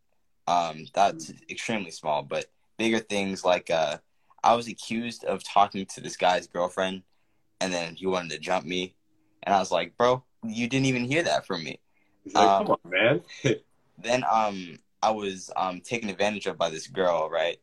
Um 0.46 0.86
that's 0.94 1.32
extremely 1.48 1.90
small, 1.90 2.22
but 2.22 2.46
bigger 2.78 3.00
things 3.00 3.44
like 3.44 3.70
uh 3.70 3.98
I 4.42 4.54
was 4.54 4.68
accused 4.68 5.24
of 5.24 5.44
talking 5.44 5.84
to 5.86 6.00
this 6.00 6.16
guy's 6.16 6.46
girlfriend 6.46 7.02
and 7.60 7.72
then 7.72 7.94
he 7.94 8.06
wanted 8.06 8.30
to 8.30 8.38
jump 8.38 8.64
me 8.64 8.94
and 9.42 9.54
I 9.54 9.58
was 9.58 9.70
like, 9.70 9.96
"Bro, 9.96 10.24
you 10.44 10.68
didn't 10.68 10.86
even 10.86 11.04
hear 11.04 11.22
that 11.22 11.46
from 11.46 11.64
me." 11.64 11.80
Like, 12.26 12.48
Um, 12.48 12.66
come 12.66 12.76
on, 12.84 12.90
man. 12.90 13.22
then 13.98 14.24
um 14.30 14.78
I 15.02 15.10
was 15.10 15.50
um 15.56 15.80
taken 15.80 16.08
advantage 16.08 16.46
of 16.46 16.58
by 16.58 16.70
this 16.70 16.86
girl, 16.86 17.28
right? 17.30 17.58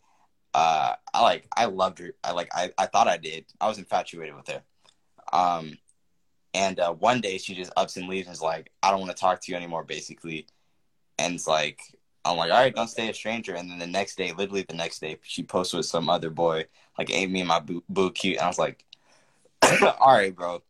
Uh 0.54 0.94
I 1.14 1.22
like 1.22 1.48
I 1.56 1.66
loved 1.66 2.00
her. 2.00 2.12
I 2.24 2.32
like 2.32 2.50
I, 2.56 2.72
I 2.78 2.88
thought 2.88 3.08
I 3.08 3.18
did. 3.18 3.46
I 3.60 3.68
was 3.68 3.78
infatuated 3.78 4.36
with 4.36 4.48
her. 4.48 4.62
Um 5.34 5.78
and 6.54 6.80
uh 6.80 6.94
one 6.94 7.22
day 7.22 7.38
she 7.38 7.56
just 7.56 7.72
ups 7.78 7.98
and 7.98 8.08
leaves 8.08 8.28
and 8.28 8.34
is 8.34 8.42
like, 8.42 8.72
I 8.82 8.92
don't 8.92 9.02
want 9.02 9.16
to 9.16 9.20
talk 9.20 9.42
to 9.42 9.52
you 9.52 9.58
anymore, 9.58 9.84
basically. 9.84 10.48
And 11.20 11.36
it's 11.36 11.48
like 11.48 11.82
I'm 12.28 12.38
like, 12.38 12.52
all 12.52 12.58
right, 12.58 12.76
don't 12.76 12.90
stay 12.90 13.10
a 13.10 13.14
stranger. 13.14 13.56
And 13.56 13.70
then 13.72 13.80
the 13.80 13.88
next 13.88 14.18
day, 14.18 14.34
literally 14.34 14.66
the 14.68 14.76
next 14.76 15.00
day, 15.00 15.18
she 15.24 15.44
posts 15.44 15.74
with 15.74 15.86
some 15.86 16.10
other 16.10 16.30
boy, 16.30 16.66
like, 16.98 17.10
ain't 17.10 17.32
me 17.32 17.40
and 17.40 17.48
my 17.48 17.62
boo, 17.62 17.84
boo 17.88 18.12
cute. 18.12 18.36
And 18.36 18.44
I 18.44 18.48
was 18.48 18.60
like, 18.60 18.84
all 20.00 20.14
right, 20.14 20.36
bro. 20.36 20.62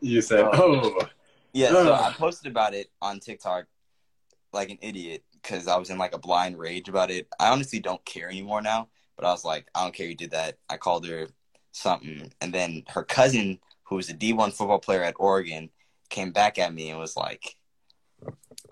You 0.00 0.20
said, 0.20 0.44
Oh. 0.52 0.98
Yeah, 1.54 1.70
so. 1.70 1.94
I 1.94 2.12
posted 2.12 2.50
about 2.50 2.74
it 2.74 2.90
on 3.00 3.20
TikTok 3.20 3.66
like 4.52 4.70
an 4.70 4.78
idiot 4.82 5.22
because 5.34 5.68
I 5.68 5.76
was 5.76 5.88
in 5.88 5.98
like 5.98 6.14
a 6.14 6.18
blind 6.18 6.58
rage 6.58 6.88
about 6.88 7.12
it. 7.12 7.28
I 7.38 7.48
honestly 7.50 7.78
don't 7.78 8.04
care 8.04 8.28
anymore 8.28 8.60
now, 8.60 8.88
but 9.16 9.24
I 9.24 9.30
was 9.30 9.44
like, 9.44 9.68
I 9.74 9.84
don't 9.84 9.94
care 9.94 10.08
you 10.08 10.16
did 10.16 10.32
that. 10.32 10.58
I 10.68 10.76
called 10.76 11.06
her 11.06 11.28
something, 11.70 12.32
and 12.40 12.52
then 12.52 12.82
her 12.88 13.04
cousin, 13.04 13.60
who 13.84 13.96
was 13.96 14.10
a 14.10 14.14
D1 14.14 14.52
football 14.52 14.80
player 14.80 15.04
at 15.04 15.14
Oregon, 15.16 15.70
came 16.10 16.32
back 16.32 16.58
at 16.58 16.74
me 16.74 16.90
and 16.90 16.98
was 16.98 17.16
like, 17.16 17.56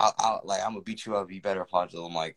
I'll, 0.00 0.14
I'll 0.18 0.40
like 0.44 0.60
I'm 0.60 0.72
gonna 0.72 0.82
beat 0.82 1.06
you 1.06 1.16
up. 1.16 1.30
You 1.30 1.40
better 1.40 1.60
apologize. 1.60 2.00
I'm 2.00 2.12
like, 2.12 2.36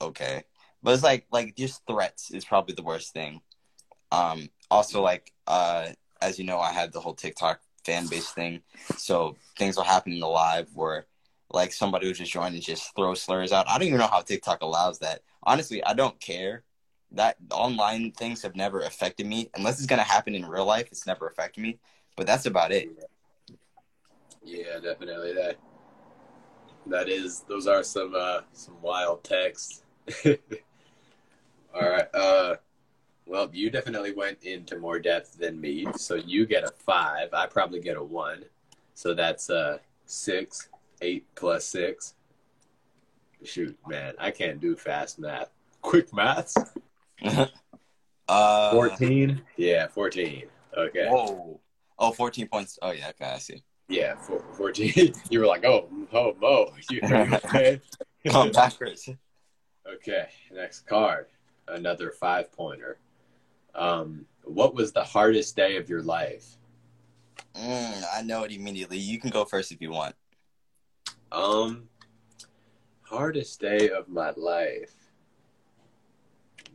okay, 0.00 0.42
but 0.82 0.94
it's 0.94 1.04
like 1.04 1.26
like 1.30 1.54
just 1.54 1.82
threats 1.86 2.32
is 2.32 2.44
probably 2.44 2.74
the 2.74 2.82
worst 2.82 3.12
thing. 3.12 3.42
Um, 4.10 4.48
also 4.72 5.02
like 5.02 5.32
uh, 5.46 5.90
as 6.20 6.36
you 6.36 6.44
know, 6.44 6.58
I 6.58 6.72
had 6.72 6.92
the 6.92 7.00
whole 7.00 7.14
TikTok 7.14 7.60
fan 7.84 8.06
base 8.06 8.30
thing, 8.30 8.60
so 8.96 9.36
things 9.56 9.76
will 9.76 9.84
happen 9.84 10.12
in 10.12 10.20
the 10.20 10.26
live 10.26 10.68
where 10.74 11.06
like 11.50 11.72
somebody 11.72 12.06
will 12.06 12.14
just 12.14 12.32
join 12.32 12.52
and 12.52 12.62
just 12.62 12.94
throw 12.96 13.14
slurs 13.14 13.52
out. 13.52 13.68
I 13.68 13.78
don't 13.78 13.86
even 13.86 13.98
know 13.98 14.06
how 14.06 14.20
TikTok 14.20 14.62
allows 14.62 14.98
that. 15.00 15.20
Honestly, 15.42 15.82
I 15.84 15.94
don't 15.94 16.18
care. 16.20 16.64
That 17.12 17.36
online 17.52 18.10
things 18.10 18.42
have 18.42 18.56
never 18.56 18.80
affected 18.80 19.26
me 19.26 19.50
unless 19.54 19.78
it's 19.78 19.86
gonna 19.86 20.02
happen 20.02 20.34
in 20.34 20.46
real 20.46 20.64
life. 20.64 20.88
It's 20.90 21.06
never 21.06 21.28
affected 21.28 21.60
me, 21.62 21.78
but 22.16 22.26
that's 22.26 22.46
about 22.46 22.72
it. 22.72 22.88
yeah, 24.42 24.80
definitely 24.82 25.32
that. 25.34 25.56
That 26.86 27.08
is, 27.08 27.44
those 27.48 27.66
are 27.66 27.82
some 27.82 28.14
uh, 28.16 28.40
some 28.52 28.80
wild 28.82 29.22
texts. 29.24 29.84
All 30.26 31.88
right. 31.88 32.14
Uh, 32.14 32.56
well, 33.26 33.48
you 33.52 33.70
definitely 33.70 34.12
went 34.12 34.42
into 34.42 34.78
more 34.78 34.98
depth 34.98 35.38
than 35.38 35.60
me, 35.60 35.86
so 35.96 36.14
you 36.14 36.46
get 36.46 36.64
a 36.64 36.70
five. 36.70 37.32
I 37.32 37.46
probably 37.46 37.80
get 37.80 37.96
a 37.96 38.02
one, 38.02 38.44
so 38.94 39.14
that's 39.14 39.50
uh 39.50 39.78
six, 40.06 40.68
eight 41.00 41.26
plus 41.34 41.66
six. 41.66 42.14
Shoot, 43.42 43.76
man, 43.86 44.14
I 44.18 44.30
can't 44.30 44.60
do 44.60 44.76
fast 44.76 45.18
math. 45.18 45.50
Quick 45.82 46.12
maths. 46.14 46.56
uh, 48.28 48.70
Fourteen. 48.70 49.42
Yeah, 49.56 49.88
fourteen. 49.88 50.46
Okay. 50.76 51.08
Whoa. 51.08 51.60
Oh, 51.98 52.10
14 52.10 52.48
points. 52.48 52.78
Oh 52.82 52.90
yeah, 52.90 53.10
okay, 53.10 53.32
I 53.32 53.38
see. 53.38 53.62
Yeah, 53.88 54.16
four, 54.16 54.44
14. 54.54 55.14
you 55.30 55.40
were 55.40 55.46
like, 55.46 55.64
oh, 55.64 55.88
oh, 56.12 56.34
Mo. 56.40 56.72
You, 56.90 57.00
are 57.02 57.26
you 57.26 57.34
okay? 57.34 57.80
Come 58.28 58.50
backwards. 58.50 59.08
okay, 59.86 60.26
next 60.52 60.86
card. 60.86 61.26
Another 61.68 62.10
five 62.10 62.52
pointer. 62.52 62.98
Um, 63.74 64.26
what 64.44 64.74
was 64.74 64.92
the 64.92 65.04
hardest 65.04 65.56
day 65.56 65.76
of 65.76 65.88
your 65.88 66.02
life? 66.02 66.56
Mm, 67.54 68.02
I 68.14 68.22
know 68.22 68.44
it 68.44 68.52
immediately. 68.52 68.98
You 68.98 69.18
can 69.18 69.30
go 69.30 69.44
first 69.44 69.72
if 69.72 69.80
you 69.80 69.90
want. 69.90 70.14
Um, 71.32 71.88
hardest 73.02 73.60
day 73.60 73.90
of 73.90 74.08
my 74.08 74.32
life. 74.36 74.94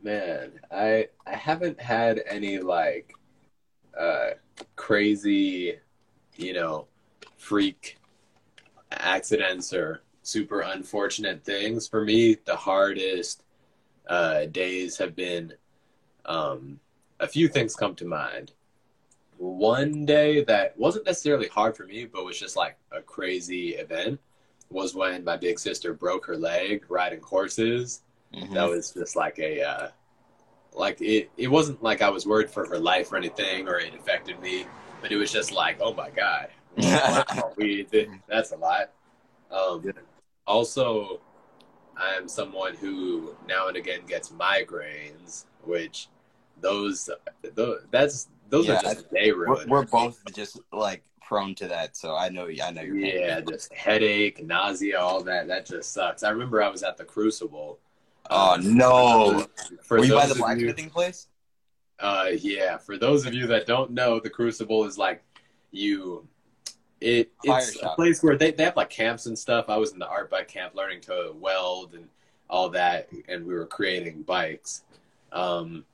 Man, 0.02 0.60
I 0.70 1.08
I 1.26 1.36
haven't 1.36 1.80
had 1.80 2.22
any 2.26 2.58
like 2.58 3.12
uh 3.98 4.30
crazy, 4.76 5.78
you 6.36 6.52
know, 6.54 6.86
freak 7.36 7.98
accidents 8.90 9.72
or 9.74 10.02
super 10.22 10.60
unfortunate 10.60 11.44
things. 11.44 11.86
For 11.86 12.02
me, 12.04 12.36
the 12.46 12.56
hardest 12.56 13.44
uh 14.08 14.46
days 14.46 14.96
have 14.98 15.14
been 15.14 15.52
um 16.24 16.80
a 17.20 17.28
few 17.28 17.48
things 17.48 17.76
come 17.76 17.94
to 17.96 18.04
mind. 18.04 18.52
One 19.36 20.04
day 20.04 20.42
that 20.44 20.76
wasn't 20.78 21.06
necessarily 21.06 21.48
hard 21.48 21.76
for 21.76 21.86
me, 21.86 22.04
but 22.06 22.24
was 22.24 22.38
just 22.38 22.56
like 22.56 22.76
a 22.92 23.00
crazy 23.00 23.70
event 23.70 24.18
was 24.70 24.94
when 24.94 25.24
my 25.24 25.36
big 25.36 25.58
sister 25.58 25.94
broke 25.94 26.26
her 26.26 26.36
leg 26.36 26.84
riding 26.88 27.20
horses. 27.20 28.02
Mhm. 28.34 28.54
That 28.54 28.68
was 28.68 28.92
just 28.92 29.16
like 29.16 29.38
a, 29.38 29.62
uh, 29.62 29.88
like 30.72 31.00
it, 31.00 31.30
it 31.36 31.48
wasn't 31.48 31.82
like 31.82 32.02
I 32.02 32.10
was 32.10 32.26
worried 32.26 32.50
for 32.50 32.66
her 32.66 32.78
life 32.78 33.12
or 33.12 33.16
anything 33.16 33.68
or 33.68 33.78
it 33.78 33.94
affected 33.94 34.40
me, 34.40 34.66
but 35.00 35.10
it 35.10 35.16
was 35.16 35.32
just 35.32 35.52
like, 35.52 35.78
oh 35.80 35.94
my 35.94 36.10
God, 36.10 36.48
wow, 36.76 37.52
we 37.56 37.82
did, 37.84 38.10
that's 38.28 38.52
a 38.52 38.56
lot. 38.56 38.92
Um, 39.50 39.92
also, 40.46 41.20
I 41.96 42.14
am 42.14 42.28
someone 42.28 42.74
who 42.76 43.34
now 43.48 43.68
and 43.68 43.76
again 43.76 44.00
gets 44.06 44.30
migraines, 44.30 45.46
which 45.64 46.08
those, 46.60 47.10
those 47.54 47.80
that's, 47.90 48.28
those 48.48 48.66
Yeah, 48.66 48.78
are 48.78 48.82
just 48.82 49.10
day 49.10 49.32
we're, 49.32 49.46
ruiners. 49.46 49.68
we're 49.68 49.84
both 49.86 50.22
just 50.34 50.60
like 50.72 51.02
prone 51.22 51.54
to 51.54 51.68
that, 51.68 51.96
so 51.96 52.16
I 52.16 52.28
know. 52.28 52.48
I 52.62 52.70
know 52.72 52.82
you're. 52.82 52.96
Yeah, 52.96 53.40
just 53.40 53.72
headache, 53.72 54.44
nausea, 54.44 54.98
all 54.98 55.22
that. 55.22 55.46
That 55.46 55.66
just 55.66 55.92
sucks. 55.92 56.22
I 56.22 56.30
remember 56.30 56.62
I 56.62 56.68
was 56.68 56.82
at 56.82 56.96
the 56.96 57.04
Crucible. 57.04 57.78
Oh 58.28 58.54
Um, 58.54 58.76
no! 58.76 59.46
For 59.82 59.98
Were 59.98 60.04
you 60.04 60.14
by 60.14 60.26
the 60.26 60.32
of 60.32 60.36
you, 60.38 60.42
blacksmithing 60.42 60.90
place? 60.90 61.28
uh, 62.00 62.30
yeah, 62.38 62.78
for 62.78 62.96
those 62.96 63.26
of 63.26 63.34
you 63.34 63.46
that 63.48 63.66
don't 63.66 63.92
know, 63.92 64.18
the 64.20 64.30
Crucible 64.30 64.84
is 64.84 64.98
like 64.98 65.22
you. 65.70 66.26
It 67.00 67.30
it's 67.44 67.76
a 67.82 67.88
place 67.90 68.22
where 68.22 68.36
they, 68.36 68.50
they 68.50 68.64
have 68.64 68.76
like 68.76 68.90
camps 68.90 69.26
and 69.26 69.38
stuff. 69.38 69.66
I 69.68 69.76
was 69.78 69.92
in 69.92 69.98
the 69.98 70.08
art 70.08 70.30
bike 70.30 70.48
camp 70.48 70.74
learning 70.74 71.00
to 71.02 71.32
weld 71.38 71.94
and 71.94 72.08
all 72.48 72.68
that, 72.70 73.08
and 73.28 73.46
we 73.46 73.54
were 73.54 73.66
creating 73.66 74.22
bikes. 74.22 74.82
Um, 75.32 75.84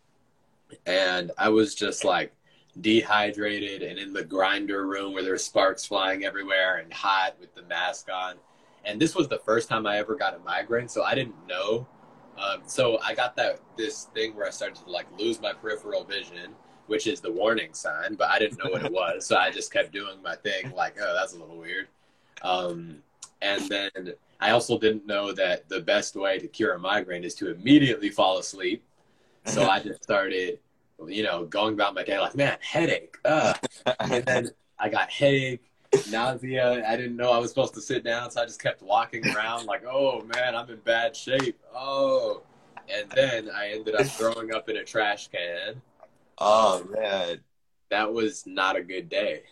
and 0.87 1.31
I 1.39 1.49
was 1.49 1.75
just 1.75 2.05
like 2.05 2.33
dehydrated 2.81 3.83
and 3.83 3.99
in 3.99 4.13
the 4.13 4.25
grinder 4.25 4.87
room 4.87 5.15
where 5.15 5.23
there's 5.23 5.45
sparks 5.45 5.85
flying 5.87 6.25
everywhere 6.25 6.77
and 6.77 6.93
hot 6.93 7.35
with 7.41 7.55
the 7.55 7.63
mask 7.63 8.09
on. 8.13 8.37
And 8.85 9.01
this 9.01 9.15
was 9.15 9.29
the 9.29 9.39
first 9.39 9.69
time 9.69 9.87
I 9.87 9.99
ever 9.99 10.15
got 10.15 10.35
a 10.35 10.39
migraine, 10.41 10.89
so 10.89 11.03
I 11.03 11.15
didn't 11.15 11.35
know. 11.49 11.87
Um, 12.39 12.63
so 12.67 12.99
I 13.03 13.15
got 13.15 13.35
that 13.37 13.61
this 13.77 14.05
thing 14.15 14.35
where 14.37 14.47
I 14.47 14.51
started 14.51 14.77
to 14.85 14.91
like 14.91 15.07
lose 15.19 15.41
my 15.41 15.53
peripheral 15.53 16.05
vision, 16.05 16.55
which 16.87 17.07
is 17.07 17.21
the 17.21 17.33
warning 17.33 17.73
sign, 17.73 18.15
but 18.15 18.31
I 18.31 18.39
didn't 18.39 18.63
know 18.63 18.71
what 18.71 18.85
it 18.85 18.93
was, 18.93 19.27
so 19.27 19.37
I 19.37 19.51
just 19.51 19.73
kept 19.73 19.93
doing 19.93 20.23
my 20.23 20.37
thing, 20.37 20.71
like, 20.73 20.97
oh, 21.01 21.15
that's 21.19 21.33
a 21.33 21.39
little 21.39 21.57
weird. 21.57 21.89
Um, 22.43 23.03
and 23.43 23.69
then 23.69 23.91
I 24.41 24.51
also 24.51 24.79
didn't 24.79 25.07
know 25.07 25.33
that 25.33 25.69
the 25.69 25.81
best 25.81 26.15
way 26.15 26.39
to 26.39 26.47
cure 26.47 26.75
a 26.75 26.79
migraine 26.79 27.25
is 27.25 27.35
to 27.37 27.51
immediately 27.51 28.11
fall 28.11 28.39
asleep. 28.39 28.85
So 29.47 29.69
I 29.69 29.81
just 29.81 30.03
started, 30.03 30.59
you 31.07 31.23
know, 31.23 31.45
going 31.47 31.75
about 31.75 31.95
my 31.95 32.03
day 32.05 32.19
like, 32.19 32.35
man, 32.35 32.59
headache. 32.61 33.17
Ugh. 33.25 33.57
And 34.01 34.25
then 34.25 34.49
I 34.79 34.89
got 34.89 35.11
headache, 35.11 35.71
nausea. 36.11 36.87
I 36.89 36.97
didn't 36.97 37.17
know 37.17 37.31
I 37.33 37.39
was 37.39 37.51
supposed 37.51 37.75
to 37.75 37.81
sit 37.81 38.05
down, 38.05 38.31
so 38.31 38.43
I 38.43 38.47
just 38.47 38.61
kept 38.63 38.83
walking 38.83 39.27
around 39.27 39.67
like, 39.67 39.85
oh 39.89 40.23
man, 40.23 40.55
I'm 40.55 40.69
in 40.71 40.79
bad 40.81 41.17
shape. 41.17 41.59
Oh. 41.75 42.43
And 42.89 43.11
then 43.15 43.51
I 43.51 43.71
ended 43.71 43.95
up 43.97 44.07
throwing 44.17 44.55
up 44.55 44.69
in 44.69 44.77
a 44.77 44.85
trash 44.85 45.29
can. 45.29 45.83
oh 46.39 46.85
man! 46.95 47.41
That 47.91 48.13
was 48.13 48.47
not 48.47 48.77
a 48.77 48.83
good 48.83 49.09
day. 49.09 49.43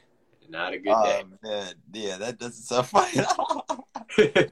Not 0.49 0.75
a 0.75 0.79
good 0.79 0.99
Oh 0.99 1.03
day. 1.03 1.23
man, 1.43 1.75
yeah, 1.93 2.19
that 2.19 2.39
doesn't 2.39 2.63
sound 2.63 2.87
fun. 2.89 3.09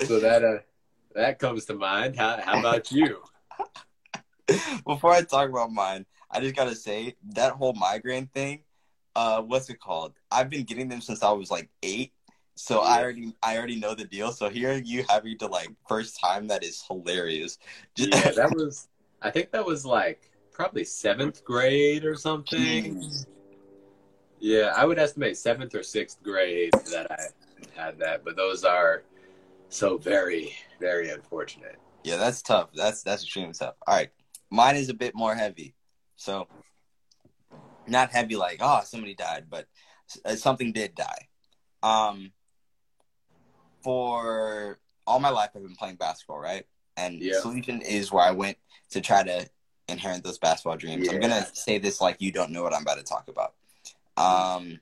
so 0.00 0.20
that 0.20 0.44
uh, 0.44 0.58
that 1.14 1.38
comes 1.38 1.64
to 1.66 1.74
mind. 1.74 2.16
How, 2.16 2.40
how 2.42 2.58
about 2.58 2.90
you? 2.90 3.22
Before 4.86 5.12
I 5.12 5.22
talk 5.22 5.48
about 5.48 5.72
mine, 5.72 6.06
I 6.30 6.40
just 6.40 6.54
gotta 6.54 6.74
say 6.74 7.16
that 7.34 7.52
whole 7.52 7.72
migraine 7.74 8.26
thing. 8.28 8.60
Uh, 9.14 9.42
what's 9.42 9.70
it 9.70 9.80
called? 9.80 10.14
I've 10.30 10.50
been 10.50 10.64
getting 10.64 10.88
them 10.88 11.00
since 11.00 11.22
I 11.22 11.30
was 11.32 11.50
like 11.50 11.70
eight, 11.82 12.12
so 12.54 12.80
I 12.80 13.02
already 13.02 13.34
I 13.42 13.56
already 13.56 13.76
know 13.76 13.94
the 13.94 14.04
deal. 14.04 14.32
So 14.32 14.48
here 14.48 14.74
you 14.74 15.04
having 15.08 15.38
to 15.38 15.46
like 15.46 15.68
first 15.88 16.20
time 16.20 16.48
that 16.48 16.62
is 16.62 16.82
hilarious. 16.86 17.58
Just- 17.94 18.10
Yeah, 18.12 18.30
that 18.32 18.54
was. 18.54 18.88
I 19.22 19.30
think 19.30 19.50
that 19.52 19.64
was 19.64 19.86
like 19.86 20.30
probably 20.52 20.84
seventh 20.84 21.44
grade 21.44 22.04
or 22.04 22.14
something. 22.14 22.60
Jeez. 22.60 23.26
Yeah, 24.38 24.72
I 24.76 24.84
would 24.84 24.98
estimate 24.98 25.38
seventh 25.38 25.74
or 25.74 25.82
sixth 25.82 26.22
grade 26.22 26.72
that 26.92 27.10
I 27.10 27.80
had 27.80 27.98
that, 27.98 28.22
but 28.24 28.36
those 28.36 28.64
are 28.64 29.02
so 29.70 29.96
very, 29.96 30.54
very 30.78 31.08
unfortunate. 31.10 31.76
Yeah, 32.04 32.16
that's 32.16 32.42
tough. 32.42 32.68
That's 32.74 33.02
that's 33.02 33.22
extremely 33.22 33.54
tough. 33.54 33.74
All 33.86 33.96
right, 33.96 34.10
mine 34.56 34.76
is 34.76 34.88
a 34.88 34.94
bit 34.94 35.14
more 35.14 35.34
heavy. 35.34 35.74
So, 36.16 36.48
not 37.86 38.10
heavy 38.10 38.36
like 38.36 38.58
oh 38.60 38.80
somebody 38.84 39.14
died, 39.14 39.46
but 39.48 39.66
something 40.36 40.72
did 40.72 40.94
die. 40.94 41.28
Um, 41.82 42.32
for 43.82 44.78
all 45.06 45.20
my 45.20 45.28
life, 45.28 45.50
I've 45.54 45.62
been 45.62 45.76
playing 45.76 45.96
basketball, 45.96 46.40
right? 46.40 46.66
And 46.96 47.20
Yeah. 47.20 47.40
Solution 47.40 47.82
is 47.82 48.10
where 48.10 48.24
I 48.24 48.32
went 48.32 48.56
to 48.90 49.00
try 49.00 49.22
to 49.22 49.48
inherit 49.88 50.24
those 50.24 50.38
basketball 50.38 50.76
dreams. 50.76 51.08
I'm 51.08 51.20
gonna 51.20 51.46
say 51.54 51.78
this 51.78 52.00
like 52.00 52.20
you 52.20 52.32
don't 52.32 52.50
know 52.50 52.62
what 52.62 52.74
I'm 52.74 52.82
about 52.82 52.96
to 52.96 53.04
talk 53.04 53.28
about. 53.28 53.54
Um, 54.16 54.80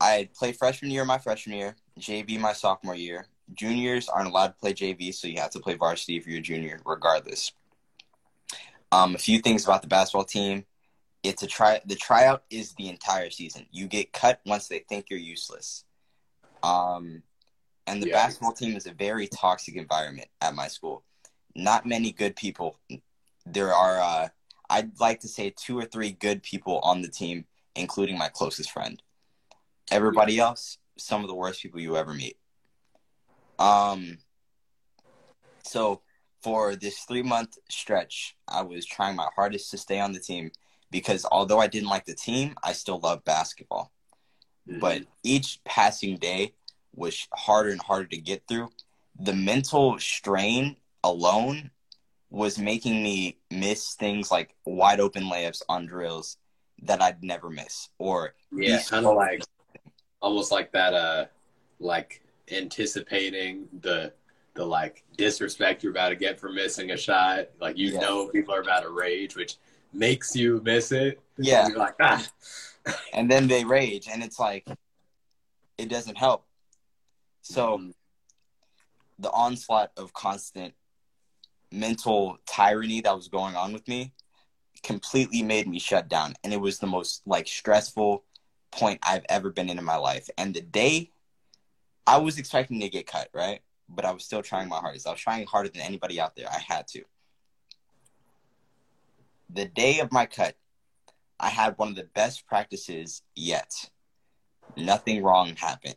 I 0.00 0.30
played 0.34 0.56
freshman 0.56 0.90
year 0.90 1.04
my 1.04 1.18
freshman 1.18 1.58
year, 1.58 1.76
JV 1.98 2.38
my 2.40 2.54
sophomore 2.54 2.96
year. 2.96 3.26
Juniors 3.54 4.08
aren't 4.08 4.28
allowed 4.28 4.48
to 4.48 4.54
play 4.54 4.72
JV, 4.72 5.12
so 5.14 5.26
you 5.28 5.40
have 5.40 5.50
to 5.50 5.60
play 5.60 5.74
varsity 5.74 6.16
if 6.16 6.26
you're 6.26 6.38
a 6.38 6.42
junior, 6.42 6.80
regardless. 6.84 7.52
Um, 8.92 9.14
a 9.14 9.18
few 9.18 9.40
things 9.40 9.64
about 9.64 9.82
the 9.82 9.88
basketball 9.88 10.24
team. 10.24 10.66
It's 11.22 11.42
a 11.42 11.46
try. 11.46 11.80
The 11.84 11.96
tryout 11.96 12.44
is 12.50 12.74
the 12.74 12.88
entire 12.88 13.30
season. 13.30 13.66
You 13.70 13.86
get 13.86 14.12
cut 14.12 14.40
once 14.46 14.68
they 14.68 14.80
think 14.80 15.06
you're 15.10 15.18
useless. 15.18 15.84
Um, 16.62 17.22
and 17.86 18.02
the 18.02 18.08
Yeah. 18.08 18.14
basketball 18.14 18.52
team 18.52 18.76
is 18.76 18.86
a 18.86 18.92
very 18.92 19.28
toxic 19.28 19.76
environment 19.76 20.28
at 20.40 20.54
my 20.54 20.68
school. 20.68 21.04
Not 21.54 21.86
many 21.86 22.12
good 22.12 22.36
people. 22.36 22.78
There 23.44 23.74
are, 23.74 24.00
uh, 24.00 24.28
I'd 24.68 24.98
like 25.00 25.20
to 25.20 25.28
say, 25.28 25.50
two 25.50 25.78
or 25.78 25.84
three 25.84 26.12
good 26.12 26.42
people 26.42 26.78
on 26.80 27.02
the 27.02 27.08
team, 27.08 27.46
including 27.74 28.16
my 28.16 28.28
closest 28.28 28.70
friend. 28.70 29.02
Everybody 29.90 30.38
else, 30.38 30.78
some 30.96 31.22
of 31.22 31.28
the 31.28 31.34
worst 31.34 31.62
people 31.62 31.80
you 31.80 31.96
ever 31.96 32.14
meet. 32.14 32.38
Um, 33.60 34.18
so 35.62 36.00
for 36.42 36.74
this 36.74 37.00
three 37.00 37.22
month 37.22 37.58
stretch, 37.70 38.36
I 38.48 38.62
was 38.62 38.86
trying 38.86 39.16
my 39.16 39.28
hardest 39.36 39.70
to 39.70 39.78
stay 39.78 40.00
on 40.00 40.12
the 40.12 40.20
team 40.20 40.50
because 40.90 41.24
although 41.30 41.60
I 41.60 41.66
didn't 41.66 41.88
like 41.88 42.06
the 42.06 42.14
team, 42.14 42.54
I 42.64 42.72
still 42.72 42.98
loved 42.98 43.24
basketball. 43.24 43.92
But 44.78 45.02
each 45.24 45.58
passing 45.64 46.16
day 46.16 46.54
was 46.94 47.26
harder 47.34 47.70
and 47.70 47.82
harder 47.82 48.06
to 48.06 48.16
get 48.16 48.42
through. 48.46 48.70
The 49.18 49.32
mental 49.32 49.98
strain 49.98 50.76
alone 51.02 51.70
was 52.30 52.58
making 52.58 53.02
me 53.02 53.38
miss 53.50 53.94
things 53.94 54.30
like 54.30 54.54
wide 54.64 55.00
open 55.00 55.24
layups 55.24 55.62
on 55.68 55.86
drills 55.86 56.36
that 56.82 57.02
I'd 57.02 57.22
never 57.22 57.50
miss 57.50 57.88
or 57.98 58.34
yeah, 58.52 58.80
kind 58.88 59.06
of 59.06 59.16
like 59.16 59.42
almost 60.22 60.52
like 60.52 60.72
that. 60.72 60.94
Uh, 60.94 61.24
like 61.80 62.22
anticipating 62.52 63.68
the 63.80 64.12
the 64.54 64.64
like 64.64 65.04
disrespect 65.16 65.82
you're 65.82 65.92
about 65.92 66.08
to 66.08 66.16
get 66.16 66.38
for 66.40 66.50
missing 66.50 66.90
a 66.90 66.96
shot. 66.96 67.48
Like 67.60 67.76
you 67.78 67.92
Yeah. 67.92 68.00
know 68.00 68.28
people 68.28 68.54
are 68.54 68.60
about 68.60 68.82
to 68.82 68.90
rage, 68.90 69.36
which 69.36 69.56
makes 69.92 70.34
you 70.34 70.60
miss 70.64 70.92
it. 70.92 71.20
yeah. 71.38 71.68
You're 71.68 71.78
like 71.78 71.94
ah. 72.00 72.26
and 73.12 73.30
then 73.30 73.46
they 73.46 73.64
rage 73.64 74.08
and 74.10 74.22
it's 74.22 74.38
like 74.38 74.66
it 75.78 75.88
doesn't 75.88 76.16
help 76.16 76.46
so 77.42 77.78
Mhm. 77.78 77.94
the 79.18 79.30
onslaught 79.30 79.92
of 79.96 80.12
constant 80.12 80.74
mental 81.72 82.38
tyranny 82.46 83.00
that 83.00 83.14
was 83.14 83.28
going 83.28 83.54
on 83.56 83.72
with 83.72 83.86
me 83.86 84.12
completely 84.82 85.42
made 85.42 85.66
me 85.68 85.78
shut 85.78 86.08
down 86.08 86.34
and 86.42 86.52
it 86.52 86.60
was 86.60 86.78
the 86.78 86.86
most 86.86 87.22
like 87.26 87.46
stressful 87.46 88.24
point 88.70 88.98
i've 89.02 89.24
ever 89.28 89.50
been 89.50 89.68
in 89.68 89.78
in 89.78 89.84
my 89.84 89.96
life 89.96 90.28
and 90.38 90.54
the 90.54 90.60
day 90.60 91.10
i 92.06 92.16
was 92.16 92.38
expecting 92.38 92.80
to 92.80 92.88
get 92.88 93.06
cut 93.06 93.28
right 93.34 93.60
but 93.88 94.04
i 94.04 94.10
was 94.10 94.24
still 94.24 94.42
trying 94.42 94.68
my 94.68 94.78
hardest 94.78 95.06
i 95.06 95.10
was 95.10 95.20
trying 95.20 95.46
harder 95.46 95.68
than 95.68 95.82
anybody 95.82 96.20
out 96.20 96.34
there 96.36 96.48
i 96.50 96.58
had 96.58 96.86
to 96.86 97.02
the 99.52 99.64
day 99.64 99.98
of 100.00 100.12
my 100.12 100.26
cut 100.26 100.54
I 101.40 101.48
had 101.48 101.78
one 101.78 101.88
of 101.88 101.96
the 101.96 102.08
best 102.14 102.46
practices 102.46 103.22
yet. 103.34 103.72
Nothing 104.76 105.22
wrong 105.22 105.56
happened. 105.56 105.96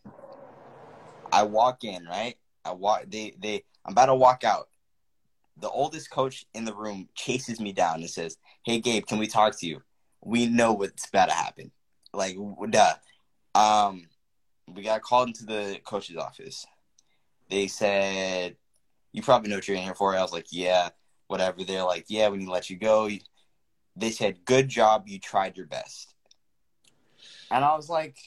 I 1.31 1.43
walk 1.43 1.83
in, 1.83 2.05
right? 2.05 2.35
I 2.63 2.71
walk 2.71 3.03
they 3.09 3.33
they 3.37 3.63
I'm 3.85 3.91
about 3.91 4.05
to 4.05 4.15
walk 4.15 4.45
out. 4.45 4.69
The 5.57 5.69
oldest 5.69 6.09
coach 6.09 6.45
in 6.53 6.63
the 6.63 6.73
room 6.73 7.09
chases 7.13 7.59
me 7.59 7.73
down 7.73 7.95
and 7.95 8.09
says, 8.09 8.37
Hey 8.63 8.79
Gabe, 8.79 9.05
can 9.05 9.19
we 9.19 9.27
talk 9.27 9.59
to 9.59 9.67
you? 9.67 9.81
We 10.21 10.47
know 10.47 10.71
what's 10.73 11.09
about 11.09 11.27
to 11.27 11.35
happen. 11.35 11.71
Like 12.13 12.37
duh. 12.69 12.93
Um 13.53 14.07
we 14.71 14.83
got 14.83 15.01
called 15.01 15.29
into 15.29 15.45
the 15.45 15.79
coach's 15.85 16.17
office. 16.17 16.65
They 17.49 17.67
said, 17.67 18.55
You 19.11 19.21
probably 19.21 19.49
know 19.49 19.57
what 19.57 19.67
you're 19.67 19.77
in 19.77 19.83
here 19.83 19.95
for. 19.95 20.15
I 20.15 20.21
was 20.21 20.33
like, 20.33 20.47
Yeah, 20.51 20.89
whatever. 21.27 21.63
They're 21.63 21.83
like, 21.83 22.05
Yeah, 22.07 22.29
we 22.29 22.37
need 22.37 22.45
to 22.45 22.51
let 22.51 22.69
you 22.69 22.77
go 22.77 23.09
they 23.95 24.11
said, 24.11 24.45
"Good 24.45 24.69
job, 24.69 25.03
you 25.07 25.19
tried 25.19 25.57
your 25.57 25.67
best." 25.67 26.15
And 27.51 27.63
I 27.63 27.75
was 27.75 27.89
like, 27.89 28.17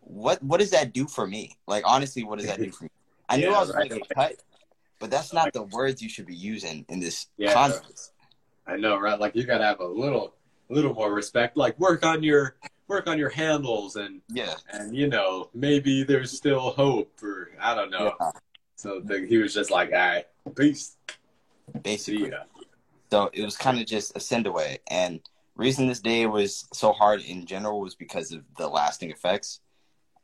"What? 0.00 0.42
What 0.42 0.60
does 0.60 0.70
that 0.70 0.92
do 0.92 1.06
for 1.06 1.26
me? 1.26 1.58
Like, 1.66 1.84
honestly, 1.86 2.24
what 2.24 2.38
does 2.38 2.46
that 2.46 2.60
do 2.60 2.70
for 2.70 2.84
me?" 2.84 2.90
I 3.28 3.36
knew 3.36 3.50
Yeah, 3.50 3.56
I 3.56 3.60
was 3.60 3.72
going 3.72 3.88
to 3.88 3.98
get 3.98 4.08
cut, 4.14 4.36
but 4.98 5.10
that's 5.10 5.32
not 5.32 5.52
the 5.52 5.62
words 5.62 6.02
you 6.02 6.08
should 6.08 6.26
be 6.26 6.36
using 6.36 6.84
in 6.88 7.00
this 7.00 7.26
Yeah. 7.36 7.52
context. 7.52 8.12
I 8.66 8.76
know, 8.76 8.98
right? 8.98 9.18
Like 9.18 9.34
you 9.34 9.44
gotta 9.44 9.64
have 9.64 9.80
a 9.80 9.86
little, 9.86 10.34
little 10.70 10.94
more 10.94 11.12
respect. 11.12 11.56
Like 11.56 11.78
work 11.78 12.04
on 12.04 12.22
your, 12.22 12.56
work 12.88 13.06
on 13.06 13.18
your 13.18 13.30
handles, 13.30 13.96
and 13.96 14.20
Yeah, 14.28 14.54
and 14.72 14.94
you 14.94 15.08
know 15.08 15.50
maybe 15.54 16.02
there's 16.04 16.32
still 16.32 16.70
hope, 16.70 17.22
or 17.22 17.50
I 17.60 17.74
don't 17.74 17.90
know. 17.90 18.14
yeah, 18.20 18.30
So 18.76 19.00
the, 19.00 19.26
he 19.26 19.38
was 19.38 19.54
just 19.54 19.70
like, 19.70 19.90
"All 19.92 19.98
right, 19.98 20.26
peace, 20.56 20.96
basically. 21.82 22.30
ya." 22.30 22.44
So 23.10 23.30
it 23.32 23.42
was 23.44 23.56
kind 23.56 23.78
of 23.78 23.86
just 23.86 24.16
a 24.16 24.20
send 24.20 24.46
away. 24.46 24.78
And 24.90 25.20
reason 25.56 25.86
this 25.86 26.00
day 26.00 26.26
was 26.26 26.66
so 26.72 26.92
hard 26.92 27.20
in 27.22 27.46
general 27.46 27.80
was 27.80 27.94
because 27.94 28.32
of 28.32 28.42
the 28.56 28.68
lasting 28.68 29.10
effects. 29.10 29.60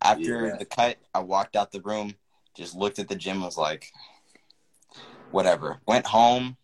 After 0.02 0.48
Yeah. 0.48 0.56
the 0.56 0.64
cut, 0.64 0.96
I 1.14 1.20
walked 1.20 1.56
out 1.56 1.70
the 1.70 1.82
room, 1.82 2.14
just 2.56 2.74
looked 2.74 2.98
at 2.98 3.08
the 3.08 3.14
gym, 3.14 3.42
was 3.42 3.56
like, 3.58 3.92
whatever. 5.30 5.80
Went 5.86 6.06
home. 6.06 6.56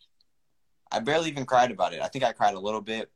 I 0.90 1.00
barely 1.00 1.28
even 1.28 1.46
cried 1.46 1.70
about 1.70 1.92
it. 1.92 2.00
I 2.00 2.08
think 2.08 2.24
I 2.24 2.32
cried 2.32 2.54
a 2.54 2.60
little 2.60 2.80
bit. 2.80 3.10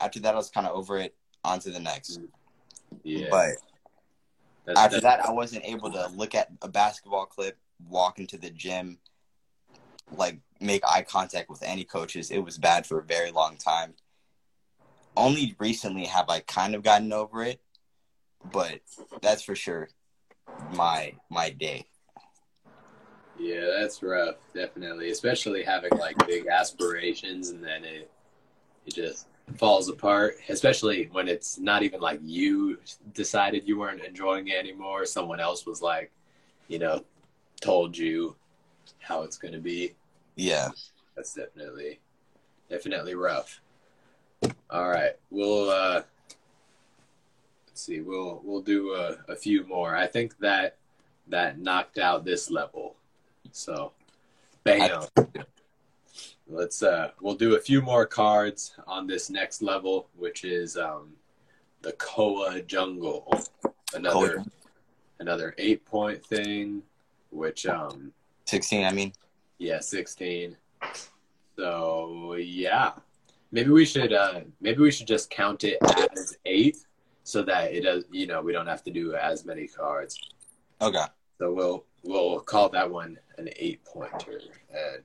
After 0.00 0.18
that, 0.20 0.34
I 0.34 0.38
was 0.38 0.50
kind 0.50 0.66
of 0.66 0.74
over 0.74 0.98
it. 0.98 1.14
On 1.46 1.60
to 1.60 1.70
the 1.70 1.78
next. 1.78 2.18
Yeah, 3.04 3.28
But 3.30 3.48
that's, 4.64 4.78
after 4.80 5.00
that's- 5.00 5.18
that, 5.20 5.24
I 5.28 5.30
wasn't 5.30 5.64
able 5.64 5.92
to 5.92 6.08
look 6.08 6.34
at 6.34 6.48
a 6.60 6.68
basketball 6.68 7.26
clip, 7.26 7.56
walk 7.88 8.18
into 8.18 8.36
the 8.36 8.50
gym, 8.50 8.98
like 10.10 10.40
make 10.60 10.82
eye 10.84 11.02
contact 11.02 11.48
with 11.48 11.62
any 11.62 11.84
coaches. 11.84 12.32
It 12.32 12.40
was 12.40 12.58
bad 12.58 12.84
for 12.84 12.98
a 12.98 13.04
very 13.04 13.30
long 13.30 13.56
time. 13.58 13.94
Only 15.16 15.54
recently 15.60 16.04
have 16.06 16.28
I 16.28 16.40
kind 16.40 16.74
of 16.74 16.82
gotten 16.82 17.12
over 17.12 17.44
it, 17.44 17.60
but 18.52 18.80
that's 19.22 19.42
for 19.42 19.54
sure 19.54 19.88
my 20.72 21.14
my 21.30 21.50
day. 21.50 21.86
Yeah, 23.38 23.66
that's 23.78 24.02
rough, 24.02 24.36
definitely. 24.52 25.10
Especially 25.10 25.62
having 25.62 25.92
like 25.96 26.26
big 26.26 26.48
aspirations 26.48 27.50
and 27.50 27.62
then 27.62 27.84
it 27.84 28.10
it 28.84 28.94
just 28.94 29.28
falls 29.56 29.88
apart. 29.88 30.36
Especially 30.48 31.08
when 31.12 31.28
it's 31.28 31.58
not 31.58 31.82
even 31.82 32.00
like 32.00 32.20
you 32.22 32.78
decided 33.14 33.66
you 33.66 33.78
weren't 33.78 34.02
enjoying 34.02 34.48
it 34.48 34.56
anymore. 34.56 35.06
Someone 35.06 35.40
else 35.40 35.66
was 35.66 35.82
like, 35.82 36.10
you 36.68 36.78
know, 36.78 37.04
told 37.60 37.96
you 37.96 38.36
how 38.98 39.22
it's 39.22 39.38
gonna 39.38 39.58
be. 39.58 39.94
Yeah. 40.34 40.70
That's 41.14 41.34
definitely 41.34 42.00
definitely 42.68 43.14
rough. 43.14 43.60
All 44.70 44.88
right. 44.88 45.12
We'll 45.30 45.70
uh 45.70 46.02
let's 47.68 47.82
see, 47.82 48.00
we'll 48.00 48.40
we'll 48.44 48.62
do 48.62 48.94
a, 48.94 49.18
a 49.28 49.36
few 49.36 49.66
more. 49.66 49.96
I 49.96 50.06
think 50.06 50.38
that 50.38 50.76
that 51.28 51.58
knocked 51.58 51.98
out 51.98 52.24
this 52.24 52.50
level. 52.50 52.96
So 53.52 53.92
bam. 54.64 55.02
Let's 56.48 56.82
uh 56.82 57.10
we'll 57.20 57.34
do 57.34 57.56
a 57.56 57.60
few 57.60 57.82
more 57.82 58.06
cards 58.06 58.74
on 58.86 59.06
this 59.06 59.30
next 59.30 59.62
level, 59.62 60.08
which 60.16 60.44
is 60.44 60.76
um 60.76 61.12
the 61.82 61.92
Koa 61.92 62.62
Jungle. 62.62 63.28
Another 63.94 64.36
Koa. 64.36 64.46
another 65.20 65.54
eight 65.58 65.84
point 65.84 66.24
thing, 66.24 66.82
which 67.30 67.66
um 67.66 68.12
16, 68.46 68.84
I 68.84 68.92
mean. 68.92 69.12
yeah, 69.58 69.80
sixteen. 69.80 70.56
So 71.56 72.34
yeah. 72.34 72.92
Maybe 73.52 73.70
we 73.70 73.84
should 73.84 74.12
uh 74.12 74.40
maybe 74.60 74.82
we 74.82 74.90
should 74.90 75.06
just 75.06 75.30
count 75.30 75.64
it 75.64 75.78
as 76.12 76.36
eight 76.44 76.78
so 77.24 77.42
that 77.42 77.72
it 77.72 77.82
does 77.82 78.04
you 78.10 78.26
know, 78.26 78.40
we 78.40 78.52
don't 78.52 78.66
have 78.66 78.82
to 78.84 78.90
do 78.90 79.14
as 79.14 79.44
many 79.44 79.66
cards. 79.66 80.18
Okay. 80.80 81.04
So 81.38 81.52
we'll 81.52 81.84
we'll 82.04 82.40
call 82.40 82.68
that 82.70 82.90
one 82.90 83.18
an 83.38 83.48
eight 83.56 83.84
pointer. 83.84 84.40
And 84.70 85.02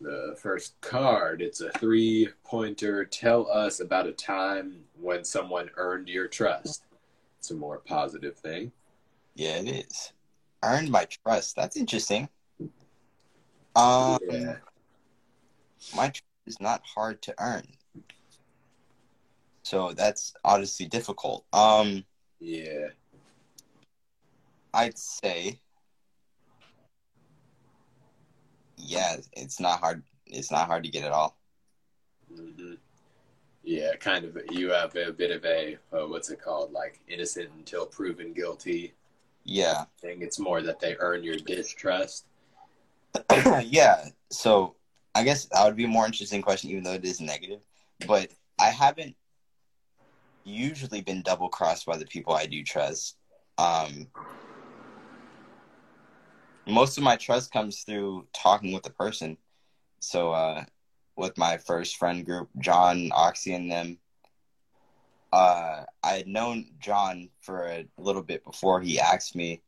the 0.00 0.34
first 0.38 0.80
card, 0.80 1.42
it's 1.42 1.60
a 1.60 1.70
three 1.72 2.28
pointer. 2.44 3.04
Tell 3.04 3.50
us 3.50 3.80
about 3.80 4.06
a 4.06 4.12
time 4.12 4.80
when 4.98 5.24
someone 5.24 5.70
earned 5.76 6.08
your 6.08 6.26
trust. 6.26 6.84
It's 7.38 7.50
a 7.50 7.54
more 7.54 7.78
positive 7.78 8.36
thing. 8.36 8.72
Yeah, 9.34 9.56
it 9.56 9.68
is. 9.68 10.12
Earned 10.62 10.90
my 10.90 11.06
trust. 11.06 11.56
That's 11.56 11.76
interesting. 11.76 12.28
Um, 13.76 14.18
yeah. 14.28 14.56
my 15.94 16.08
trust 16.08 16.24
is 16.46 16.60
not 16.60 16.82
hard 16.84 17.22
to 17.22 17.34
earn. 17.38 17.64
So 19.62 19.92
that's 19.92 20.34
honestly 20.44 20.86
difficult. 20.86 21.44
Um, 21.52 22.04
Yeah. 22.40 22.88
I'd 24.74 24.98
say, 24.98 25.60
yeah, 28.80 29.16
it's 29.32 29.60
not 29.60 29.80
hard. 29.80 30.02
It's 30.26 30.50
not 30.50 30.66
hard 30.66 30.84
to 30.84 30.90
get 30.90 31.04
at 31.04 31.12
all. 31.12 31.38
hmm 32.28 32.74
Yeah, 33.62 33.96
kind 33.96 34.24
of. 34.24 34.38
You 34.50 34.70
have 34.70 34.96
a 34.96 35.12
bit 35.12 35.30
of 35.30 35.44
a 35.44 35.78
uh, 35.92 36.06
what's 36.08 36.30
it 36.30 36.40
called? 36.42 36.72
Like 36.72 37.00
innocent 37.08 37.50
until 37.56 37.86
proven 37.86 38.32
guilty 38.32 38.94
Yeah, 39.44 39.84
thing. 40.00 40.22
It's 40.22 40.38
more 40.38 40.62
that 40.62 40.80
they 40.80 40.96
earn 40.98 41.24
your 41.24 41.38
distrust. 41.38 42.26
yeah. 43.64 44.04
So 44.30 44.76
I 45.14 45.24
guess 45.24 45.46
that 45.46 45.64
would 45.64 45.76
be 45.76 45.84
a 45.84 45.88
more 45.88 46.06
interesting 46.06 46.42
question, 46.42 46.70
even 46.70 46.84
though 46.84 46.92
it 46.94 47.04
is 47.04 47.20
negative. 47.20 47.60
But 48.06 48.30
I 48.58 48.66
haven't 48.70 49.16
usually 50.44 51.00
been 51.02 51.22
double 51.22 51.48
crossed 51.48 51.86
by 51.86 51.96
the 51.96 52.06
people 52.06 52.34
I 52.34 52.46
do 52.46 52.62
trust. 52.62 53.16
Um, 53.58 54.08
most 56.66 56.98
of 56.98 57.04
my 57.04 57.16
trust 57.16 57.52
comes 57.52 57.82
through 57.82 58.26
talking 58.32 58.72
with 58.72 58.82
the 58.82 58.90
person. 58.90 59.36
So 60.00 60.32
uh, 60.32 60.64
with 61.16 61.36
my 61.36 61.58
first 61.58 61.96
friend 61.96 62.24
group, 62.24 62.48
John, 62.58 63.10
Oxy, 63.12 63.54
and 63.54 63.70
them, 63.70 63.98
uh, 65.32 65.84
I 66.02 66.12
had 66.12 66.26
known 66.26 66.66
John 66.80 67.28
for 67.40 67.66
a 67.66 67.86
little 67.98 68.22
bit 68.22 68.44
before 68.44 68.80
he 68.80 68.98
asked 68.98 69.36
me 69.36 69.62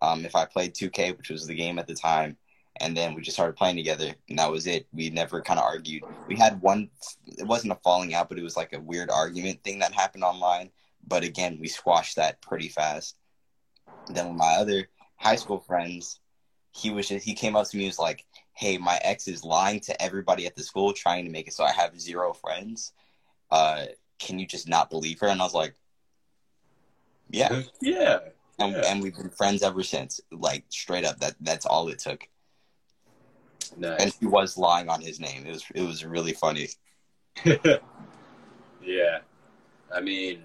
um, 0.00 0.24
if 0.24 0.36
I 0.36 0.44
played 0.44 0.74
2K, 0.74 1.16
which 1.16 1.30
was 1.30 1.46
the 1.46 1.54
game 1.54 1.78
at 1.78 1.86
the 1.86 1.94
time. 1.94 2.36
And 2.80 2.96
then 2.96 3.14
we 3.14 3.22
just 3.22 3.36
started 3.36 3.56
playing 3.56 3.76
together 3.76 4.14
and 4.28 4.38
that 4.38 4.52
was 4.52 4.66
it. 4.68 4.86
We 4.92 5.10
never 5.10 5.42
kind 5.42 5.58
of 5.58 5.64
argued. 5.64 6.04
We 6.28 6.36
had 6.36 6.60
one 6.60 6.90
it 7.26 7.46
wasn't 7.46 7.72
a 7.72 7.76
falling 7.82 8.14
out 8.14 8.28
but 8.28 8.38
it 8.38 8.44
was 8.44 8.56
like 8.56 8.72
a 8.72 8.80
weird 8.80 9.10
argument 9.10 9.64
thing 9.64 9.80
that 9.80 9.92
happened 9.92 10.22
online. 10.22 10.70
But 11.04 11.24
again 11.24 11.58
we 11.60 11.66
squashed 11.66 12.16
that 12.16 12.40
pretty 12.40 12.68
fast. 12.68 13.16
Then 14.06 14.28
with 14.28 14.36
my 14.36 14.54
other 14.54 14.88
high 15.16 15.34
school 15.34 15.58
friends 15.58 16.20
he 16.78 16.90
was 16.90 17.08
just 17.08 17.24
he 17.24 17.34
came 17.34 17.56
up 17.56 17.66
to 17.68 17.76
me 17.76 17.84
and 17.84 17.90
was 17.90 17.98
like 17.98 18.24
hey 18.54 18.78
my 18.78 18.98
ex 19.02 19.28
is 19.28 19.44
lying 19.44 19.80
to 19.80 20.00
everybody 20.02 20.46
at 20.46 20.54
the 20.56 20.62
school 20.62 20.92
trying 20.92 21.24
to 21.24 21.30
make 21.30 21.46
it 21.48 21.52
so 21.54 21.64
i 21.64 21.72
have 21.72 21.98
zero 22.00 22.32
friends 22.32 22.92
uh 23.50 23.84
can 24.18 24.38
you 24.38 24.46
just 24.46 24.68
not 24.68 24.90
believe 24.90 25.18
her 25.20 25.26
and 25.28 25.40
i 25.40 25.44
was 25.44 25.54
like 25.54 25.74
yeah 27.30 27.62
Yeah. 27.80 28.18
and, 28.58 28.72
Yeah. 28.72 28.82
and 28.86 29.02
we've 29.02 29.16
been 29.16 29.30
friends 29.30 29.62
ever 29.62 29.82
since 29.82 30.20
like 30.32 30.64
straight 30.68 31.04
up 31.04 31.18
that 31.20 31.34
that's 31.40 31.66
all 31.66 31.88
it 31.88 31.98
took 31.98 32.28
Nice. 33.76 34.00
and 34.00 34.14
he 34.18 34.26
was 34.26 34.56
lying 34.56 34.88
on 34.88 35.00
his 35.02 35.20
name. 35.20 35.44
It 35.46 35.50
was 35.52 35.64
it 35.74 35.82
was 35.82 36.02
really 36.04 36.32
funny. 36.32 36.68
yeah. 38.82 39.18
I 39.94 40.00
mean, 40.00 40.42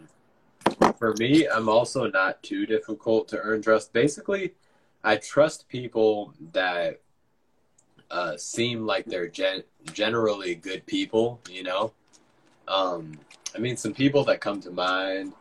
for 0.97 1.13
me, 1.17 1.47
I'm 1.47 1.69
also 1.69 2.09
not 2.09 2.43
too 2.43 2.65
difficult 2.65 3.27
to 3.29 3.39
earn 3.39 3.61
trust. 3.61 3.93
Basically, 3.93 4.53
I 5.03 5.17
trust 5.17 5.67
people 5.67 6.33
that 6.53 7.01
uh, 8.09 8.37
seem 8.37 8.85
like 8.85 9.05
they're 9.05 9.27
gen- 9.27 9.63
generally 9.91 10.55
good 10.55 10.85
people, 10.85 11.41
you 11.49 11.63
know? 11.63 11.91
Um, 12.67 13.19
I 13.55 13.59
mean, 13.59 13.75
some 13.75 13.93
people 13.93 14.23
that 14.25 14.39
come 14.39 14.61
to 14.61 14.71
mind, 14.71 15.33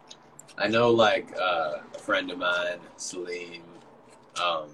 I 0.59 0.69
know 0.69 0.91
like 0.91 1.33
uh, 1.41 1.79
a 1.95 1.99
friend 1.99 2.31
of 2.31 2.39
mine, 2.39 2.79
Salim, 2.97 3.63
um, 4.43 4.71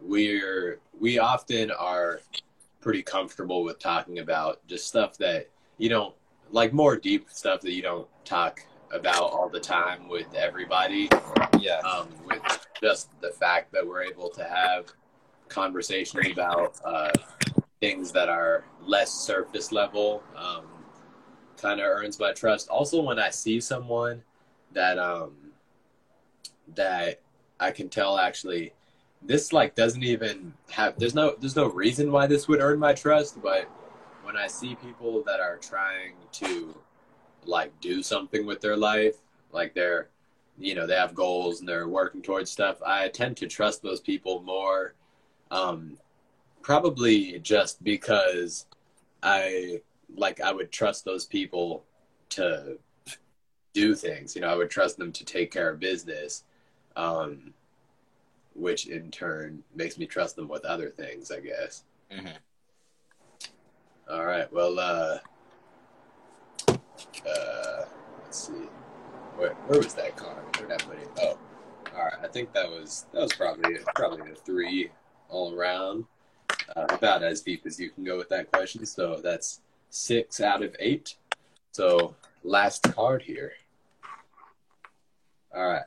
we're, 0.00 0.78
we 1.00 1.18
often 1.18 1.70
are 1.70 2.20
pretty 2.80 3.02
comfortable 3.02 3.64
with 3.64 3.78
talking 3.78 4.18
about 4.18 4.64
just 4.66 4.86
stuff 4.86 5.18
that 5.18 5.48
you 5.78 5.88
don't 5.88 6.14
like 6.50 6.72
more 6.72 6.96
deep 6.96 7.28
stuff 7.30 7.60
that 7.62 7.72
you 7.72 7.82
don't 7.82 8.06
talk 8.24 8.60
about 8.92 9.22
all 9.32 9.48
the 9.48 9.60
time 9.60 10.08
with 10.08 10.32
everybody 10.34 11.08
Yeah. 11.58 11.78
um, 11.80 12.08
with 12.26 12.42
just 12.80 13.08
the 13.20 13.30
fact 13.30 13.72
that 13.72 13.86
we're 13.86 14.02
able 14.02 14.28
to 14.30 14.44
have 14.44 14.86
conversations 15.48 16.26
about 16.32 16.74
uh, 16.84 17.10
things 17.80 18.12
that 18.12 18.28
are 18.28 18.64
less 18.84 19.10
surface 19.12 19.72
level 19.72 20.22
um, 20.36 20.64
kind 21.56 21.80
of 21.80 21.86
earns 21.86 22.18
my 22.18 22.32
trust 22.32 22.68
also 22.68 23.00
when 23.02 23.18
i 23.20 23.30
see 23.30 23.60
someone 23.60 24.20
that 24.72 24.98
um 24.98 25.32
that 26.74 27.20
i 27.60 27.70
can 27.70 27.88
tell 27.88 28.18
actually 28.18 28.72
this 29.22 29.52
like 29.52 29.74
doesn't 29.76 30.02
even 30.02 30.52
have 30.70 30.98
there's 30.98 31.14
no 31.14 31.36
there's 31.38 31.54
no 31.54 31.68
reason 31.70 32.10
why 32.10 32.26
this 32.26 32.48
would 32.48 32.60
earn 32.60 32.78
my 32.80 32.92
trust 32.92 33.40
but 33.42 33.68
when 34.24 34.36
i 34.36 34.46
see 34.48 34.74
people 34.76 35.22
that 35.22 35.38
are 35.38 35.58
trying 35.58 36.14
to 36.32 36.74
like 37.44 37.78
do 37.80 38.02
something 38.02 38.46
with 38.46 38.60
their 38.60 38.76
life. 38.76 39.16
Like 39.52 39.74
they're 39.74 40.08
you 40.58 40.74
know 40.74 40.86
they 40.86 40.94
have 40.94 41.14
goals 41.14 41.60
and 41.60 41.68
they're 41.68 41.88
working 41.88 42.22
towards 42.22 42.50
stuff. 42.50 42.82
I 42.82 43.08
tend 43.08 43.36
to 43.38 43.46
trust 43.46 43.82
those 43.82 44.00
people 44.00 44.42
more 44.42 44.94
um 45.50 45.98
probably 46.62 47.38
just 47.40 47.82
because 47.84 48.66
i 49.22 49.80
like 50.16 50.40
i 50.40 50.52
would 50.52 50.70
trust 50.72 51.04
those 51.04 51.26
people 51.26 51.84
to 52.30 52.78
do 53.74 53.94
things. 53.94 54.34
You 54.34 54.42
know 54.42 54.48
i 54.48 54.54
would 54.56 54.70
trust 54.70 54.96
them 54.96 55.12
to 55.12 55.24
take 55.24 55.50
care 55.50 55.70
of 55.70 55.80
business 55.80 56.44
um 56.96 57.52
which 58.54 58.86
in 58.86 59.10
turn 59.10 59.62
makes 59.74 59.98
me 59.98 60.06
trust 60.06 60.36
them 60.36 60.48
with 60.48 60.64
other 60.64 60.88
things 60.90 61.30
i 61.30 61.40
guess. 61.40 61.84
Mhm. 62.10 62.36
all 64.10 64.24
right. 64.24 64.50
Well 64.52 64.78
uh 64.78 65.18
uh 67.26 67.84
let's 68.22 68.46
see. 68.48 68.68
Where, 69.36 69.54
where 69.66 69.80
was 69.80 69.94
that 69.94 70.16
card 70.16 70.42
where 70.58 70.68
did 70.68 70.82
i 70.82 70.84
put 70.84 70.98
it. 70.98 71.08
Oh 71.20 71.38
all 71.96 72.04
right. 72.04 72.14
I 72.22 72.28
think 72.28 72.52
that 72.52 72.68
was 72.68 73.06
that 73.12 73.20
was 73.20 73.32
probably 73.32 73.76
probably 73.94 74.30
a 74.30 74.34
three 74.34 74.90
all 75.28 75.54
around. 75.54 76.04
Uh, 76.76 76.86
about 76.90 77.22
as 77.22 77.40
deep 77.40 77.66
as 77.66 77.78
you 77.78 77.90
can 77.90 78.04
go 78.04 78.16
with 78.16 78.28
that 78.28 78.50
question. 78.52 78.84
So 78.86 79.20
that's 79.22 79.60
six 79.90 80.40
out 80.40 80.62
of 80.62 80.74
eight. 80.78 81.16
So 81.72 82.14
last 82.44 82.82
card 82.94 83.22
here. 83.22 83.52
All 85.54 85.66
right. 85.66 85.84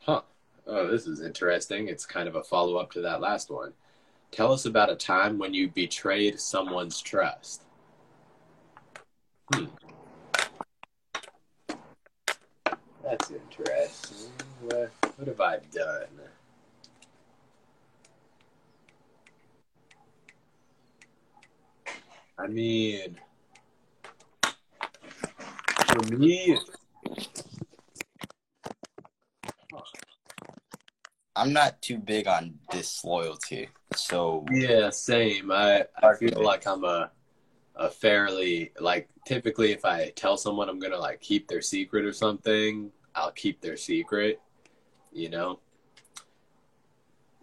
Huh. 0.00 0.22
Oh 0.66 0.86
this 0.88 1.06
is 1.06 1.20
interesting. 1.20 1.88
It's 1.88 2.06
kind 2.06 2.28
of 2.28 2.36
a 2.36 2.44
follow-up 2.44 2.92
to 2.92 3.00
that 3.02 3.20
last 3.20 3.50
one. 3.50 3.72
Tell 4.30 4.52
us 4.52 4.66
about 4.66 4.90
a 4.90 4.96
time 4.96 5.38
when 5.38 5.54
you 5.54 5.68
betrayed 5.68 6.38
someone's 6.40 7.00
trust 7.00 7.65
Hmm. 9.52 9.66
That's 13.02 13.30
interesting. 13.30 14.30
What, 14.62 14.90
what 15.16 15.28
have 15.28 15.40
I 15.40 15.58
done? 15.72 16.06
I 22.38 22.46
mean, 22.48 23.16
for 25.86 26.02
me, 26.16 26.58
I'm 31.34 31.52
not 31.52 31.80
too 31.80 31.98
big 31.98 32.26
on 32.26 32.58
disloyalty, 32.70 33.68
so 33.94 34.44
yeah, 34.50 34.90
same. 34.90 35.50
I, 35.52 35.84
I 36.02 36.14
feel 36.16 36.42
like 36.42 36.66
I'm 36.66 36.84
a 36.84 37.10
a 37.76 37.90
fairly 37.90 38.72
like 38.80 39.08
typically 39.26 39.72
if 39.72 39.84
I 39.84 40.10
tell 40.16 40.36
someone 40.36 40.68
I'm 40.68 40.78
gonna 40.78 40.98
like 40.98 41.20
keep 41.20 41.46
their 41.48 41.60
secret 41.62 42.04
or 42.04 42.12
something, 42.12 42.90
I'll 43.14 43.32
keep 43.32 43.60
their 43.60 43.76
secret. 43.76 44.40
You 45.12 45.28
know. 45.30 45.60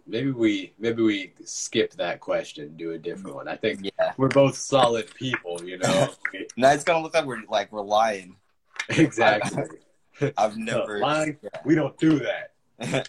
maybe 0.06 0.30
we 0.32 0.72
maybe 0.78 1.02
we 1.02 1.32
skip 1.44 1.92
that 1.94 2.20
question, 2.20 2.76
do 2.76 2.92
a 2.92 2.98
different 2.98 3.34
one. 3.36 3.48
I 3.48 3.56
think 3.56 3.80
Yeah. 3.82 4.12
we're 4.16 4.28
both 4.28 4.56
solid 4.56 5.12
people, 5.14 5.62
you 5.64 5.78
know. 5.78 6.08
We- 6.32 6.46
No, 6.56 6.70
it's 6.70 6.84
gonna 6.84 7.02
look 7.02 7.14
like 7.14 7.24
we're 7.26 7.42
like 7.48 7.72
we're 7.72 7.80
lying. 7.82 8.36
exactly. 8.90 9.64
I've 10.36 10.56
never. 10.56 10.98
lying? 10.98 11.38
We 11.64 11.74
don't 11.74 11.96
do 11.98 12.20
that. 12.20 13.08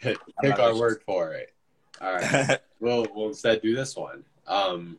Take 0.00 0.58
our 0.58 0.76
word 0.76 1.02
for 1.06 1.32
it. 1.32 1.52
All 2.00 2.12
right. 2.14 2.58
we'll 2.80 3.06
we'll 3.14 3.28
instead 3.28 3.62
do 3.62 3.74
this 3.74 3.96
one. 3.96 4.24
Um, 4.46 4.98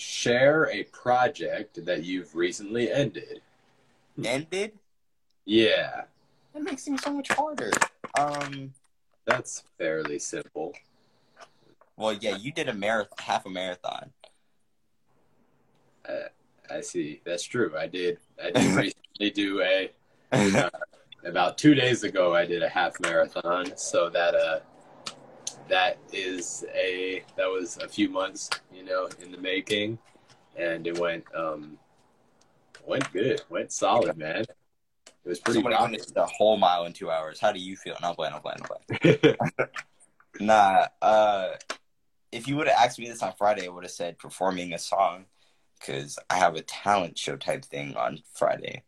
share 0.00 0.70
a 0.70 0.84
project 0.84 1.84
that 1.84 2.04
you've 2.04 2.34
recently 2.34 2.90
ended. 2.90 3.42
Ended. 4.22 4.72
Yeah, 5.44 6.02
That 6.52 6.62
makes 6.62 6.84
things 6.84 7.02
so 7.02 7.12
much 7.12 7.28
harder. 7.32 7.70
Um. 8.18 8.72
that's 9.24 9.64
fairly 9.78 10.18
simple. 10.18 10.74
Well, 11.96 12.12
yeah, 12.12 12.36
you 12.36 12.52
did 12.52 12.68
a 12.68 12.74
marathon, 12.74 13.18
half 13.18 13.46
a 13.46 13.50
marathon. 13.50 14.12
I 16.70 16.80
see. 16.80 17.20
That's 17.24 17.42
true. 17.42 17.72
I 17.76 17.86
did. 17.86 18.18
I 18.42 18.50
did 18.54 18.74
recently 18.74 19.30
do 19.30 19.60
a 19.62 19.90
uh, 20.32 20.70
about 21.24 21.58
two 21.58 21.74
days 21.74 22.04
ago. 22.04 22.34
I 22.34 22.46
did 22.46 22.62
a 22.62 22.68
half 22.68 22.98
marathon. 23.00 23.76
So 23.76 24.08
that 24.10 24.34
uh, 24.34 24.60
that 25.70 25.98
is 26.12 26.64
a 26.74 27.22
that 27.36 27.46
was 27.46 27.78
a 27.78 27.88
few 27.88 28.08
months, 28.08 28.50
you 28.72 28.84
know, 28.84 29.08
in 29.22 29.32
the 29.32 29.38
making, 29.38 29.98
and 30.56 30.86
it 30.86 30.98
went 30.98 31.24
um 31.34 31.78
went 32.86 33.10
good. 33.12 33.42
Went 33.48 33.72
solid, 33.72 34.16
man. 34.16 34.42
It 34.42 35.28
was 35.28 35.40
pretty. 35.40 35.62
Somebody 35.62 35.76
finished 35.76 36.14
the 36.14 36.26
whole 36.26 36.56
mile 36.56 36.84
in 36.84 36.92
two 36.92 37.10
hours. 37.10 37.40
How 37.40 37.52
do 37.52 37.60
you 37.60 37.76
feel? 37.76 37.96
No, 38.02 38.14
play, 38.14 38.30
no, 38.30 38.40
play, 38.40 38.54
no, 38.58 38.66
play. 39.18 39.36
Nah. 40.40 40.86
Uh, 41.00 41.50
if 42.32 42.48
you 42.48 42.56
would 42.56 42.68
have 42.68 42.76
asked 42.78 42.98
me 42.98 43.08
this 43.08 43.22
on 43.22 43.32
Friday, 43.36 43.66
I 43.66 43.68
would 43.68 43.84
have 43.84 43.90
said 43.90 44.18
performing 44.18 44.72
a 44.72 44.78
song, 44.78 45.26
because 45.78 46.18
I 46.30 46.36
have 46.36 46.56
a 46.56 46.62
talent 46.62 47.18
show 47.18 47.36
type 47.36 47.64
thing 47.64 47.94
on 47.96 48.22
Friday. 48.34 48.82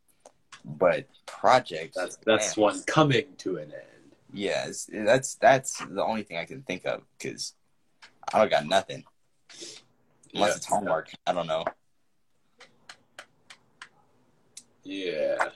But 0.65 1.07
project. 1.27 1.95
that's 1.95 2.17
that's 2.25 2.57
man, 2.57 2.63
one 2.63 2.83
coming 2.85 3.27
to 3.39 3.57
an 3.57 3.73
end. 3.73 3.92
Yeah, 4.33 4.69
that's 4.91 5.35
that's 5.37 5.79
the 5.79 6.03
only 6.05 6.23
thing 6.23 6.39
I 6.39 6.45
can 6.45 6.63
think 6.63 6.85
of 6.87 7.03
because 7.19 7.55
I 8.33 8.39
don't 8.39 8.51
got 8.51 8.67
nothing 8.67 9.05
unless 10.35 10.51
Yeah. 10.51 10.57
it's 10.57 10.67
homework. 10.67 11.11
I 11.27 11.33
don't 11.33 11.47
know. 11.47 11.65
Yeah. 14.85 15.51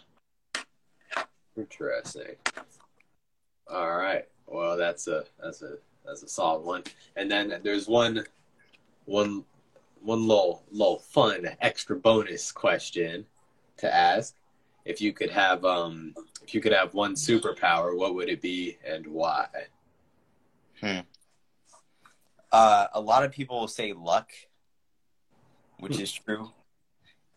Interesting. 1.57 2.37
All 3.69 3.97
right. 3.97 4.27
Well, 4.47 4.77
that's 4.77 5.09
a 5.09 5.25
that's 5.43 5.63
a 5.63 5.77
that's 6.05 6.23
a 6.23 6.29
solid 6.29 6.65
one. 6.65 6.85
And 7.17 7.31
then 7.31 7.59
there's 7.65 7.89
one 7.89 8.25
one 9.07 9.45
one 10.03 10.29
little 10.29 10.63
little 10.71 10.99
fun 10.99 11.49
extra 11.61 11.97
bonus 11.97 12.53
question 12.53 13.27
to 13.79 13.93
ask. 13.93 14.35
If 14.87 15.01
you 15.01 15.13
could 15.13 15.31
have 15.31 15.65
um 15.65 16.15
if 16.43 16.55
you 16.55 16.61
could 16.61 16.73
have 16.73 16.95
one 16.95 17.15
superpower, 17.15 17.97
what 17.97 18.15
would 18.15 18.29
it 18.29 18.41
be 18.41 18.79
and 18.87 19.07
why? 19.07 19.49
Uh, 22.53 22.87
a 22.95 23.01
lot 23.01 23.25
of 23.25 23.33
people 23.33 23.59
will 23.59 23.69
say 23.69 23.93
luck, 23.93 24.31
which 25.79 25.99
is 25.99 26.13
true. 26.13 26.53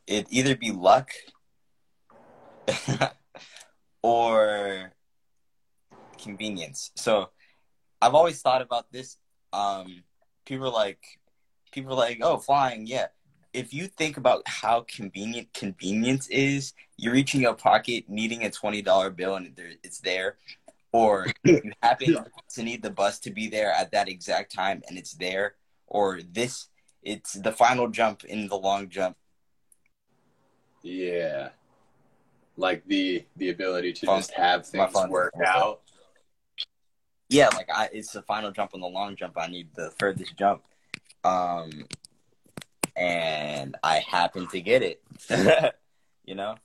It'd 0.05 0.27
either 0.29 0.55
be 0.55 0.71
luck 0.71 1.12
or 4.03 4.93
convenience. 6.21 6.91
So 6.95 7.31
I've 8.01 8.13
always 8.13 8.41
thought 8.41 8.62
about 8.62 8.91
this. 8.91 9.17
Um, 9.51 10.03
people 10.45 10.67
are 10.67 10.71
like, 10.71 11.01
people 11.71 11.93
are 11.93 11.97
like, 11.97 12.19
oh, 12.21 12.38
flying, 12.38 12.85
yeah. 12.85 13.07
If 13.53 13.73
you 13.73 13.88
think 13.88 14.17
about 14.17 14.43
how 14.45 14.85
convenient 14.88 15.53
convenience 15.53 16.27
is, 16.27 16.73
you're 16.97 17.13
reaching 17.13 17.41
your 17.41 17.55
pocket, 17.55 18.05
needing 18.07 18.43
a 18.43 18.51
twenty 18.51 18.81
dollar 18.81 19.09
bill, 19.09 19.35
and 19.35 19.59
it's 19.83 19.99
there, 19.99 20.38
or 20.91 21.27
you 21.43 21.71
happen 21.81 22.13
Yeah. 22.13 22.23
to 22.55 22.63
need 22.63 22.83
the 22.83 22.91
bus 22.91 23.19
to 23.21 23.31
be 23.31 23.47
there 23.49 23.71
at 23.71 23.91
that 23.91 24.07
exact 24.07 24.53
time, 24.53 24.83
and 24.88 24.97
it's 24.97 25.13
there, 25.13 25.55
or 25.88 26.19
this, 26.21 26.67
it's 27.01 27.33
the 27.33 27.51
final 27.51 27.88
jump 27.88 28.23
in 28.23 28.47
the 28.47 28.57
long 28.57 28.88
jump. 28.89 29.17
Yeah. 30.83 31.49
Like 32.55 32.85
the 32.85 33.25
the 33.38 33.49
ability 33.49 33.93
to 33.93 34.05
just 34.05 34.31
have 34.31 34.65
things 34.67 34.93
work 35.07 35.33
out. 35.45 35.81
yeah, 37.29 37.49
like 37.55 37.69
I, 37.73 37.89
it's 37.93 38.12
the 38.12 38.21
final 38.23 38.51
jump 38.51 38.73
on 38.73 38.81
the 38.81 38.88
long 38.88 39.15
jump. 39.15 39.38
I 39.38 39.47
need 39.47 39.69
the 39.75 39.91
furthest 39.97 40.35
jump, 40.38 40.62
um, 41.23 41.85
and 42.99 43.77
I 43.81 43.99
happen 43.99 44.47
to 44.47 44.62
get 44.62 44.83
it. 44.83 45.01
you 46.25 46.35
know, 46.35 46.55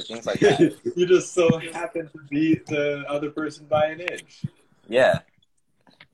things 0.00 0.26
like 0.26 0.40
that. 0.40 0.76
you 0.96 1.06
just 1.06 1.32
so 1.32 1.58
happen 1.58 2.08
to 2.08 2.18
beat 2.28 2.66
the 2.66 3.04
other 3.08 3.30
person 3.30 3.66
by 3.66 3.86
an 3.86 4.00
inch. 4.00 4.44
Yeah, 4.88 5.20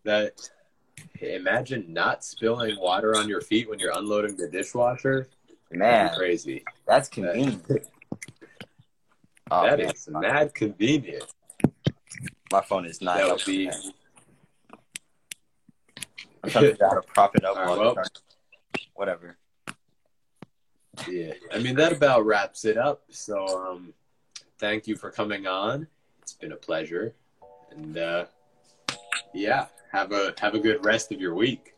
That 0.05 0.33
imagine 1.21 1.87
not 1.93 2.23
spilling 2.25 2.79
water 2.79 3.17
on 3.17 3.29
your 3.29 3.41
feet 3.41 3.69
when 3.71 3.79
you're 3.79 3.97
unloading 3.97 4.37
the 4.37 4.49
dishwasher. 4.49 5.29
Man, 5.73 6.11
be 6.11 6.17
crazy. 6.17 6.65
that's 6.87 7.09
convenient. 7.09 7.65
Oh, 9.49 9.63
That 9.63 9.79
man, 9.79 9.91
is 9.91 10.09
mad 10.11 10.55
convenient. 10.57 11.25
my 12.51 12.61
phone 12.63 12.85
is 12.85 13.01
not. 13.01 13.19
That 13.19 13.29
would 13.31 13.45
be 13.47 13.67
man. 13.67 13.81
I'm 16.43 16.51
trying 16.51 16.65
to 16.65 16.71
figure 16.73 16.85
out 16.87 16.95
how 16.95 17.01
to 17.01 17.07
prop 17.07 17.37
it 17.37 17.45
up. 17.45 17.55
Right, 17.57 17.79
well. 17.79 17.97
Whatever. 18.95 19.37
Yeah. 21.09 21.33
I 21.53 21.59
mean 21.59 21.77
that 21.77 21.93
about 21.93 22.25
wraps 22.27 22.65
it 22.65 22.77
up. 22.77 23.03
So 23.11 23.47
um 23.69 23.93
thank 24.59 24.87
you 24.87 24.97
for 24.97 25.11
coming 25.11 25.47
on. 25.47 25.87
It's 26.23 26.35
been 26.35 26.53
a 26.53 26.57
pleasure. 26.57 27.15
And 27.71 27.97
uh 27.99 28.27
yeah, 29.35 29.67
have 29.93 30.13
a 30.13 30.35
have 30.39 30.55
a 30.55 30.59
good 30.61 30.85
rest 30.85 31.13
of 31.13 31.21
your 31.21 31.35
week. 31.35 31.75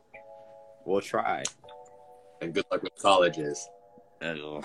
We'll 0.84 1.00
try. 1.00 1.42
And 2.40 2.54
good 2.54 2.64
luck 2.70 2.82
with 2.82 2.96
colleges. 3.00 3.68
Ugh, 4.22 4.38
All 4.38 4.62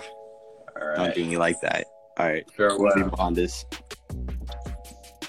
Don't 0.76 0.98
right. 0.98 1.16
do 1.16 1.26
me 1.26 1.38
like 1.38 1.60
that. 1.62 1.86
All 2.18 2.28
right. 2.28 2.50
Farewell. 2.52 3.10
on 3.18 3.34
this. 3.34 3.66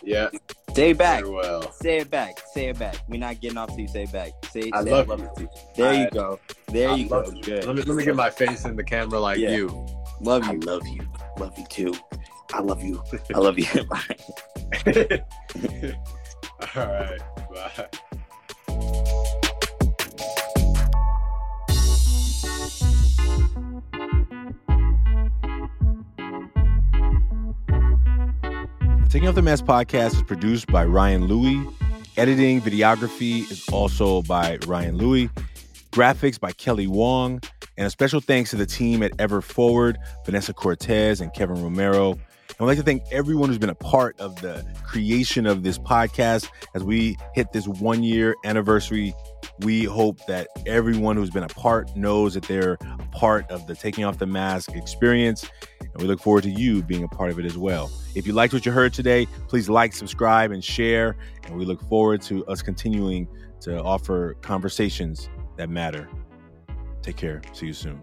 Yeah, 0.02 0.28
Say 0.74 0.90
it 0.90 0.98
back. 0.98 1.20
farewell. 1.22 1.70
Say 1.72 1.98
it 1.98 2.10
back. 2.10 2.38
Say 2.52 2.68
it 2.68 2.78
back. 2.78 2.96
We're 3.08 3.18
not 3.20 3.40
getting 3.40 3.58
off 3.58 3.68
till 3.70 3.80
you 3.80 3.88
say 3.88 4.02
it 4.04 4.12
back. 4.12 4.32
Say, 4.50 4.70
I 4.72 4.82
say 4.84 4.90
love 4.90 5.10
I 5.10 5.16
you. 5.40 5.48
There 5.76 5.94
you 5.94 6.10
go. 6.10 6.40
There 6.68 6.88
I 6.90 6.94
you 6.96 7.08
go. 7.08 7.24
you. 7.32 7.42
Good. 7.42 7.64
Let 7.66 7.76
me 7.76 7.82
let 7.82 7.96
me 7.96 8.04
get 8.04 8.16
my 8.16 8.30
face 8.30 8.64
in 8.64 8.74
the 8.76 8.84
camera 8.84 9.20
like 9.20 9.38
Yeah. 9.38 9.54
you. 9.56 9.86
Love 10.20 10.46
you. 10.46 10.58
love 10.60 10.86
you. 10.88 11.00
Love 11.38 11.56
you 11.58 11.64
too. 11.68 11.94
I 12.52 12.60
love 12.60 12.82
you. 12.82 13.02
I 13.34 13.38
love 13.38 13.58
you. 13.58 13.66
All 16.76 16.86
right. 16.86 17.20
Bye. 17.52 17.88
Off 29.28 29.34
the 29.34 29.42
Mask 29.42 29.64
podcast 29.64 30.16
is 30.16 30.22
produced 30.22 30.66
by 30.66 30.84
Ryan 30.84 31.26
Louie. 31.26 31.66
Editing, 32.18 32.60
videography 32.60 33.50
is 33.50 33.66
also 33.72 34.20
by 34.22 34.58
Ryan 34.66 34.98
Louie. 34.98 35.30
Graphics 35.92 36.38
by 36.38 36.52
Kelly 36.52 36.86
Wong. 36.86 37.40
And 37.78 37.86
a 37.86 37.90
special 37.90 38.20
thanks 38.20 38.50
to 38.50 38.56
the 38.56 38.66
team 38.66 39.02
at 39.02 39.12
Ever 39.18 39.40
Forward, 39.40 39.96
Vanessa 40.26 40.52
Cortez 40.52 41.22
and 41.22 41.32
Kevin 41.32 41.62
Romero. 41.62 42.18
I'd 42.60 42.64
like 42.64 42.78
to 42.78 42.84
thank 42.84 43.02
everyone 43.10 43.48
who's 43.48 43.58
been 43.58 43.70
a 43.70 43.74
part 43.74 44.18
of 44.20 44.40
the 44.40 44.64
creation 44.84 45.44
of 45.44 45.64
this 45.64 45.76
podcast 45.76 46.48
as 46.74 46.84
we 46.84 47.16
hit 47.34 47.52
this 47.52 47.66
one 47.66 48.02
year 48.02 48.36
anniversary. 48.44 49.12
We 49.60 49.84
hope 49.84 50.24
that 50.26 50.48
everyone 50.66 51.16
who's 51.16 51.30
been 51.30 51.42
a 51.42 51.48
part 51.48 51.96
knows 51.96 52.34
that 52.34 52.44
they're 52.44 52.74
a 52.74 53.08
part 53.10 53.50
of 53.50 53.66
the 53.66 53.74
Taking 53.74 54.04
Off 54.04 54.18
the 54.18 54.26
Mask 54.26 54.70
experience. 54.76 55.50
And 55.80 56.00
we 56.00 56.04
look 56.04 56.20
forward 56.20 56.44
to 56.44 56.50
you 56.50 56.82
being 56.82 57.02
a 57.02 57.08
part 57.08 57.30
of 57.30 57.38
it 57.38 57.44
as 57.44 57.58
well. 57.58 57.90
If 58.14 58.26
you 58.26 58.32
liked 58.32 58.52
what 58.52 58.64
you 58.64 58.72
heard 58.72 58.92
today, 58.92 59.26
please 59.48 59.68
like, 59.68 59.92
subscribe, 59.92 60.52
and 60.52 60.62
share. 60.62 61.16
And 61.46 61.56
we 61.56 61.64
look 61.64 61.80
forward 61.88 62.22
to 62.22 62.46
us 62.46 62.62
continuing 62.62 63.26
to 63.62 63.82
offer 63.82 64.34
conversations 64.42 65.28
that 65.56 65.70
matter. 65.70 66.08
Take 67.02 67.16
care. 67.16 67.42
See 67.52 67.66
you 67.66 67.72
soon. 67.72 68.00